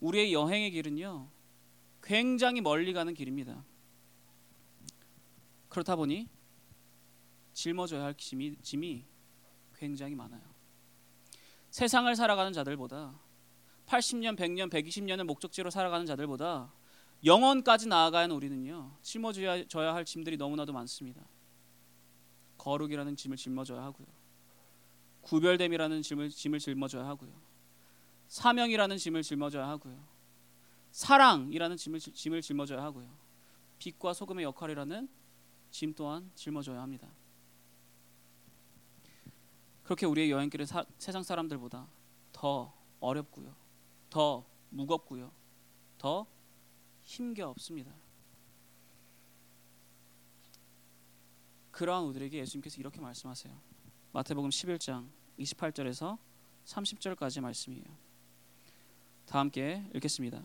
우리의 0.00 0.32
여행의 0.32 0.70
길은요 0.70 1.28
굉장히 2.02 2.60
멀리 2.60 2.92
가는 2.92 3.12
길입니다. 3.12 3.64
그렇다 5.68 5.96
보니 5.96 6.28
짊어져야 7.54 8.04
할 8.04 8.14
짐이, 8.14 8.56
짐이 8.62 9.04
굉장히 9.74 10.14
많아요. 10.14 10.51
세상을 11.72 12.14
살아가는 12.14 12.52
자들보다 12.52 13.18
80년, 13.86 14.36
100년, 14.36 14.70
120년을 14.70 15.24
목적지로 15.24 15.70
살아가는 15.70 16.04
자들보다 16.04 16.70
영원까지 17.24 17.88
나아가는 17.88 18.34
우리는요 18.34 18.94
짊어져야 19.00 19.94
할 19.94 20.04
짐들이 20.04 20.36
너무나도 20.36 20.74
많습니다. 20.74 21.22
거룩이라는 22.58 23.16
짐을 23.16 23.38
짊어져야 23.38 23.82
하고요. 23.84 24.06
구별됨이라는 25.22 26.02
짐을, 26.02 26.28
짐을 26.28 26.58
짊어져야 26.58 27.06
하고요. 27.06 27.32
사명이라는 28.28 28.98
짐을 28.98 29.22
짊어져야 29.22 29.66
하고요. 29.66 29.98
사랑이라는 30.90 31.76
짐을, 31.78 32.00
짐을 32.00 32.42
짊어져야 32.42 32.82
하고요. 32.82 33.08
빛과 33.78 34.12
소금의 34.12 34.44
역할이라는 34.44 35.08
짐 35.70 35.94
또한 35.94 36.30
짊어져야 36.34 36.82
합니다. 36.82 37.08
그렇게 39.82 40.06
우리의 40.06 40.30
여행길은 40.30 40.66
사, 40.66 40.84
세상 40.98 41.22
사람들보다 41.22 41.88
더 42.32 42.72
어렵고요. 43.00 43.54
더 44.10 44.44
무겁고요. 44.70 45.32
더 45.98 46.26
힘겨없습니다. 47.02 47.92
그러한 51.70 52.04
우리에게 52.04 52.38
예수님께서 52.38 52.80
이렇게 52.80 53.00
말씀하세요. 53.00 53.54
마태복음 54.12 54.50
11장 54.50 55.08
28절에서 55.38 56.18
30절까지 56.66 57.40
말씀이에요. 57.40 57.84
다 59.26 59.38
함께 59.38 59.84
읽겠습니다. 59.94 60.42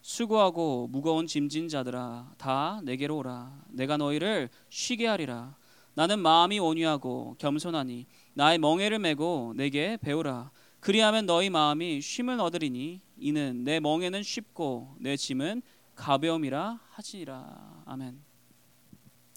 수고하고 0.00 0.88
무거운 0.88 1.26
짐진 1.26 1.68
자들아 1.68 2.34
다 2.36 2.80
내게로 2.84 3.18
오라 3.18 3.64
내가 3.68 3.96
너희를 3.96 4.50
쉬게 4.68 5.06
하리라 5.06 5.56
나는 5.94 6.18
마음이 6.18 6.58
온유하고 6.58 7.36
겸손하니 7.38 8.06
나의 8.34 8.58
멍에를 8.58 8.98
메고 8.98 9.52
내게 9.56 9.96
배우라. 9.96 10.50
그리하면 10.80 11.26
너희 11.26 11.50
마음이 11.50 12.00
쉼을 12.00 12.40
얻으리니 12.40 13.00
이는 13.16 13.64
내 13.64 13.80
멍에는 13.80 14.22
쉽고 14.22 14.96
내 14.98 15.16
짐은 15.16 15.62
가벼움이라 15.94 16.80
하지니라. 16.90 17.84
아멘. 17.86 18.20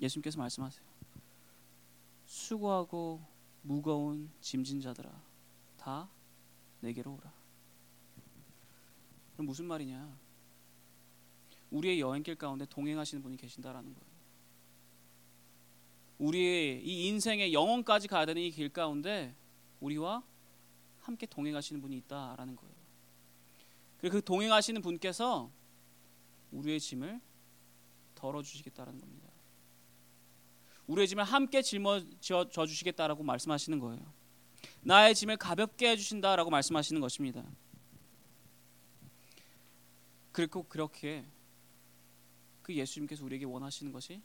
예수님께서 0.02 0.38
말씀하세요. 0.40 0.86
수고하고 2.26 3.22
무거운 3.62 4.30
짐진 4.42 4.82
자들아 4.82 5.10
다 5.78 6.10
내게로 6.82 7.14
오라. 7.14 7.32
그럼 9.34 9.46
무슨 9.46 9.66
말이냐? 9.66 10.18
우리의 11.70 12.00
여행길 12.00 12.36
가운데 12.36 12.66
동행하시는 12.66 13.22
분이 13.22 13.38
계신다라는 13.38 13.94
거예요. 13.94 14.17
우리의 16.20 16.84
이 16.86 17.08
인생의 17.08 17.54
영혼까지 17.54 18.08
가야 18.08 18.26
되는 18.26 18.42
이 18.42 18.52
길 18.52 18.70
가운데 18.70 19.36
우리와 19.80 20.24
함께 21.02 21.26
동행하시는 21.26 21.82
분이 21.82 21.98
있다라는 21.98 22.56
거예요. 22.56 22.76
그 24.00 24.24
동행하시는 24.24 24.82
분께서 24.82 25.52
우리의 26.52 26.80
짐을 26.80 27.20
덜어 28.16 28.42
주시겠다라는 28.42 29.00
겁니다. 29.00 29.28
우리의 30.88 31.08
짐을 31.08 31.24
함께 31.24 31.62
짊어져 31.62 32.48
주시겠다라고 32.50 33.24
말씀하시는 33.24 33.80
거예요. 33.80 34.14
나의 34.82 35.14
짐을 35.16 35.38
가볍게 35.38 35.90
해 35.90 35.98
주신다라고 35.98 36.50
말씀하시는 36.50 37.00
것입니다. 37.02 37.44
그리고 40.32 40.64
그렇게 40.64 41.26
그 42.62 42.74
예수님께서 42.74 43.24
우리에게 43.26 43.46
원하시는 43.46 43.92
것이 43.92 44.22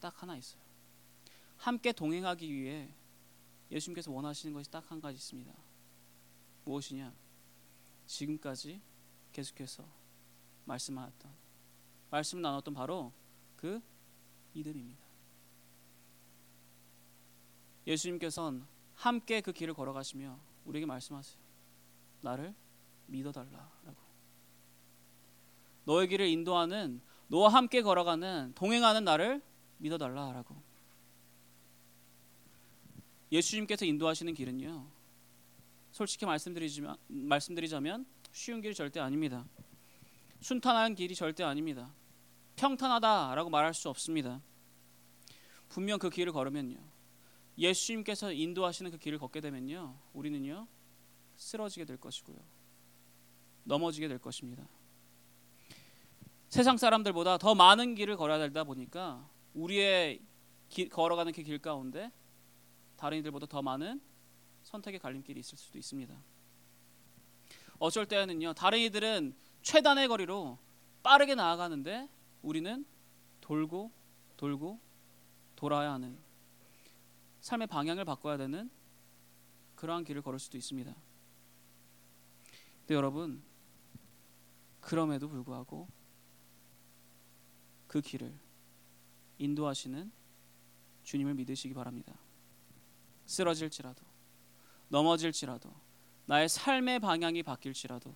딱 0.00 0.22
하나 0.22 0.36
있어요. 0.36 0.69
함께 1.60 1.92
동행하기 1.92 2.52
위해 2.52 2.88
예수님께서 3.70 4.10
원하시는 4.10 4.52
것이 4.54 4.70
딱 4.70 4.90
한 4.90 5.00
가지 5.00 5.16
있습니다. 5.16 5.52
무엇이냐? 6.64 7.12
지금까지 8.06 8.80
계속해서 9.32 9.84
말씀하였던 10.64 11.30
말씀 12.10 12.40
나눴던 12.40 12.74
바로 12.74 13.12
그 13.56 13.80
믿음입니다. 14.54 15.04
예수님께서는 17.86 18.64
함께 18.94 19.40
그 19.40 19.52
길을 19.52 19.74
걸어가시며 19.74 20.38
우리에게 20.64 20.86
말씀하세요. 20.86 21.38
나를 22.22 22.54
믿어달라라고. 23.06 23.96
너의 25.84 26.08
길을 26.08 26.26
인도하는 26.26 27.00
너와 27.28 27.50
함께 27.50 27.82
걸어가는 27.82 28.52
동행하는 28.54 29.04
나를 29.04 29.42
믿어달라라고. 29.78 30.69
예수님께서 33.32 33.84
인도하시는 33.84 34.34
길은요. 34.34 34.86
솔직히 35.92 36.26
말씀드리지만 36.26 36.96
말씀드리자면 37.08 38.06
쉬운 38.32 38.60
길이 38.60 38.74
절대 38.74 39.00
아닙니다. 39.00 39.46
순탄한 40.40 40.94
길이 40.94 41.14
절대 41.14 41.44
아닙니다. 41.44 41.92
평탄하다라고 42.56 43.50
말할 43.50 43.74
수 43.74 43.88
없습니다. 43.88 44.40
분명 45.68 45.98
그 45.98 46.10
길을 46.10 46.32
걸으면요. 46.32 46.78
예수님께서 47.58 48.32
인도하시는 48.32 48.90
그 48.90 48.98
길을 48.98 49.18
걷게 49.18 49.40
되면요. 49.40 49.96
우리는요. 50.12 50.66
쓰러지게 51.36 51.84
될 51.84 51.96
것이고요. 51.98 52.38
넘어지게 53.64 54.08
될 54.08 54.18
것입니다. 54.18 54.66
세상 56.48 56.76
사람들보다 56.76 57.38
더 57.38 57.54
많은 57.54 57.94
길을 57.94 58.16
걸어야 58.16 58.38
되다 58.38 58.64
보니까 58.64 59.28
우리의 59.54 60.20
기, 60.68 60.88
걸어가는 60.88 61.32
그 61.32 61.42
길 61.42 61.58
가운데 61.58 62.10
다른 63.00 63.16
이들보다 63.16 63.46
더 63.46 63.62
많은 63.62 63.98
선택의 64.62 65.00
갈림길이 65.00 65.40
있을 65.40 65.56
수도 65.56 65.78
있습니다. 65.78 66.14
어쩔 67.78 68.04
때는요. 68.04 68.52
다른 68.52 68.78
이들은 68.78 69.34
최단의 69.62 70.06
거리로 70.08 70.58
빠르게 71.02 71.34
나아가는데 71.34 72.10
우리는 72.42 72.84
돌고 73.40 73.90
돌고 74.36 74.78
돌아야 75.56 75.92
하는 75.92 76.18
삶의 77.40 77.68
방향을 77.68 78.04
바꿔야 78.04 78.36
되는 78.36 78.70
그러한 79.76 80.04
길을 80.04 80.20
걸을 80.20 80.38
수도 80.38 80.58
있습니다. 80.58 80.94
근데 82.80 82.94
여러분 82.94 83.42
그럼에도 84.80 85.26
불구하고 85.26 85.88
그 87.86 88.02
길을 88.02 88.38
인도하시는 89.38 90.12
주님을 91.02 91.32
믿으시기 91.32 91.72
바랍니다. 91.72 92.14
쓰러질지라도 93.30 94.04
넘어질지라도 94.88 95.72
나의 96.26 96.48
삶의 96.48 96.98
방향이 96.98 97.44
바뀔지라도 97.44 98.12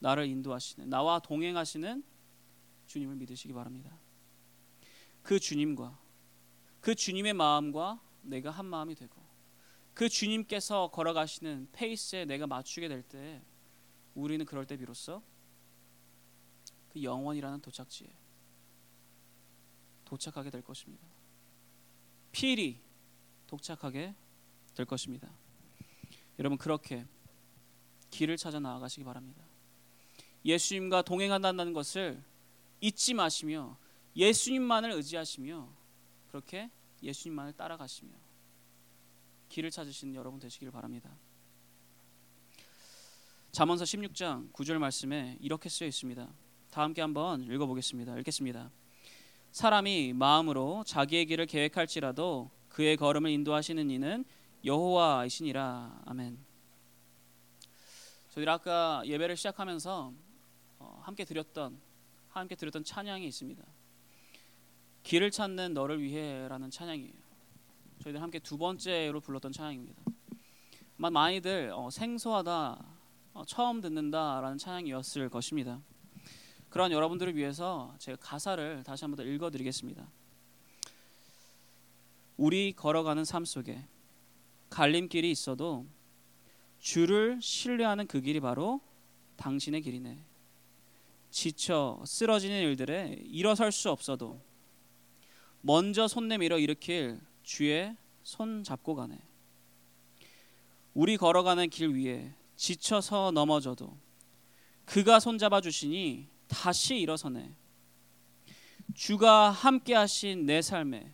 나를 0.00 0.26
인도하시는 0.26 0.88
나와 0.90 1.18
동행하시는 1.18 2.04
주님을 2.86 3.16
믿으시기 3.16 3.54
바랍니다. 3.54 3.98
그 5.22 5.40
주님과 5.40 5.98
그 6.82 6.94
주님의 6.94 7.32
마음과 7.32 8.02
내가 8.20 8.50
한 8.50 8.66
마음이 8.66 8.94
되고 8.94 9.22
그 9.94 10.10
주님께서 10.10 10.88
걸어가시는 10.90 11.68
페이스에 11.72 12.26
내가 12.26 12.46
맞추게 12.46 12.88
될 12.88 13.02
때 13.02 13.42
우리는 14.14 14.44
그럴 14.44 14.66
때 14.66 14.76
비로소 14.76 15.22
그 16.90 17.02
영원이라는 17.02 17.62
도착지에 17.62 18.14
도착하게 20.04 20.50
될 20.50 20.62
것입니다. 20.62 21.06
필히 22.30 22.80
도착하게 23.46 24.14
될 24.74 24.86
것입니다. 24.86 25.28
여러분 26.38 26.58
그렇게 26.58 27.04
길을 28.10 28.36
찾아 28.36 28.60
나아가시기 28.60 29.04
바랍니다. 29.04 29.42
예수님과 30.44 31.02
동행한다는 31.02 31.72
것을 31.72 32.22
잊지 32.80 33.14
마시며 33.14 33.76
예수님만을 34.16 34.92
의지하시며 34.92 35.68
그렇게 36.28 36.70
예수님만을 37.02 37.54
따라가시며 37.54 38.12
길을 39.48 39.70
찾으시는 39.70 40.14
여러분 40.14 40.40
되시길 40.40 40.70
바랍니다. 40.70 41.10
잠언서 43.52 43.84
16장 43.84 44.52
9절 44.52 44.78
말씀에 44.78 45.38
이렇게 45.40 45.68
쓰여 45.68 45.86
있습니다. 45.86 46.28
다 46.70 46.82
함께 46.82 47.00
한번 47.00 47.42
읽어 47.42 47.66
보겠습니다. 47.66 48.18
읽겠습니다. 48.18 48.70
사람이 49.52 50.12
마음으로 50.14 50.82
자기의 50.84 51.26
길을 51.26 51.46
계획할지라도 51.46 52.50
그의 52.68 52.96
걸음을 52.96 53.30
인도하시는 53.30 53.88
이는 53.90 54.24
여호와이시니라. 54.64 56.02
아멘. 56.06 56.38
저희들 58.30 58.48
아까 58.50 59.02
예배를 59.04 59.36
시작하면서 59.36 60.12
어, 60.78 61.00
함께 61.02 61.24
드렸던 61.24 61.78
함께 62.30 62.56
드렸던 62.56 62.82
찬양이 62.82 63.26
있습니다. 63.26 63.62
길을 65.02 65.30
찾는 65.30 65.74
너를 65.74 66.02
위해라는 66.02 66.70
찬양이에요. 66.70 67.12
저희들 68.02 68.20
함께 68.20 68.38
두 68.38 68.56
번째로 68.56 69.20
불렀던 69.20 69.52
찬양입니다. 69.52 70.02
많이들 70.96 71.70
어, 71.74 71.90
생소하다, 71.90 72.84
어, 73.34 73.44
처음 73.46 73.80
듣는다라는 73.80 74.58
찬양이었을 74.58 75.28
것입니다. 75.28 75.80
그런 76.70 76.90
여러분들을 76.90 77.36
위해서 77.36 77.94
제가 77.98 78.16
가사를 78.20 78.82
다시 78.82 79.04
한번 79.04 79.18
더 79.18 79.30
읽어드리겠습니다. 79.30 80.08
우리 82.36 82.72
걸어가는 82.72 83.24
삶 83.24 83.44
속에 83.44 83.84
갈림길이 84.74 85.30
있어도 85.30 85.86
주를 86.80 87.38
신뢰하는 87.40 88.08
그 88.08 88.20
길이 88.20 88.40
바로 88.40 88.80
당신의 89.36 89.82
길이네. 89.82 90.18
지쳐 91.30 92.02
쓰러지는 92.04 92.60
일들에 92.60 93.20
일어설 93.24 93.70
수 93.70 93.88
없어도 93.90 94.42
먼저 95.60 96.08
손 96.08 96.26
내밀어 96.26 96.58
일으킬 96.58 97.20
주의 97.44 97.96
손 98.24 98.64
잡고 98.64 98.96
가네. 98.96 99.16
우리 100.92 101.16
걸어가는 101.16 101.70
길 101.70 101.90
위에 101.94 102.34
지쳐서 102.56 103.30
넘어져도 103.30 103.96
그가 104.86 105.20
손 105.20 105.38
잡아 105.38 105.60
주시니 105.60 106.26
다시 106.48 106.96
일어서네. 106.98 107.54
주가 108.92 109.52
함께 109.52 109.94
하신 109.94 110.46
내 110.46 110.62
삶에 110.62 111.12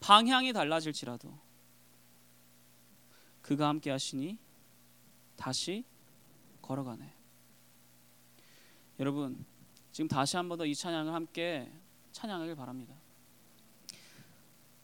방향이 0.00 0.54
달라질지라도 0.54 1.41
그가 3.52 3.68
함께 3.68 3.90
하시니 3.90 4.38
다시 5.36 5.84
걸어가네. 6.62 7.12
여러분, 8.98 9.44
지금 9.90 10.08
다시 10.08 10.36
한 10.36 10.48
번 10.48 10.58
더 10.58 10.64
이 10.64 10.74
찬양을 10.74 11.12
함께 11.12 11.70
찬양하길 12.12 12.54
바랍니다. 12.54 12.94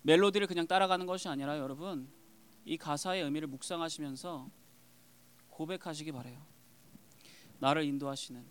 멜로디를 0.03 0.47
그냥 0.47 0.67
따라가는 0.67 1.07
것이 1.07 1.29
아니라 1.29 1.59
여러분 1.59 2.09
이 2.65 2.77
가사의 2.77 3.23
의미를 3.23 3.49
묵상하시면서 3.49 4.51
고백하시기 5.51 6.13
바래요. 6.13 6.41
나를 7.59 7.85
인도하시는 7.85 8.45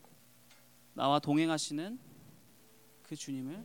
나와 0.93 1.19
동행하시는 1.19 1.99
그 3.03 3.15
주님을 3.15 3.63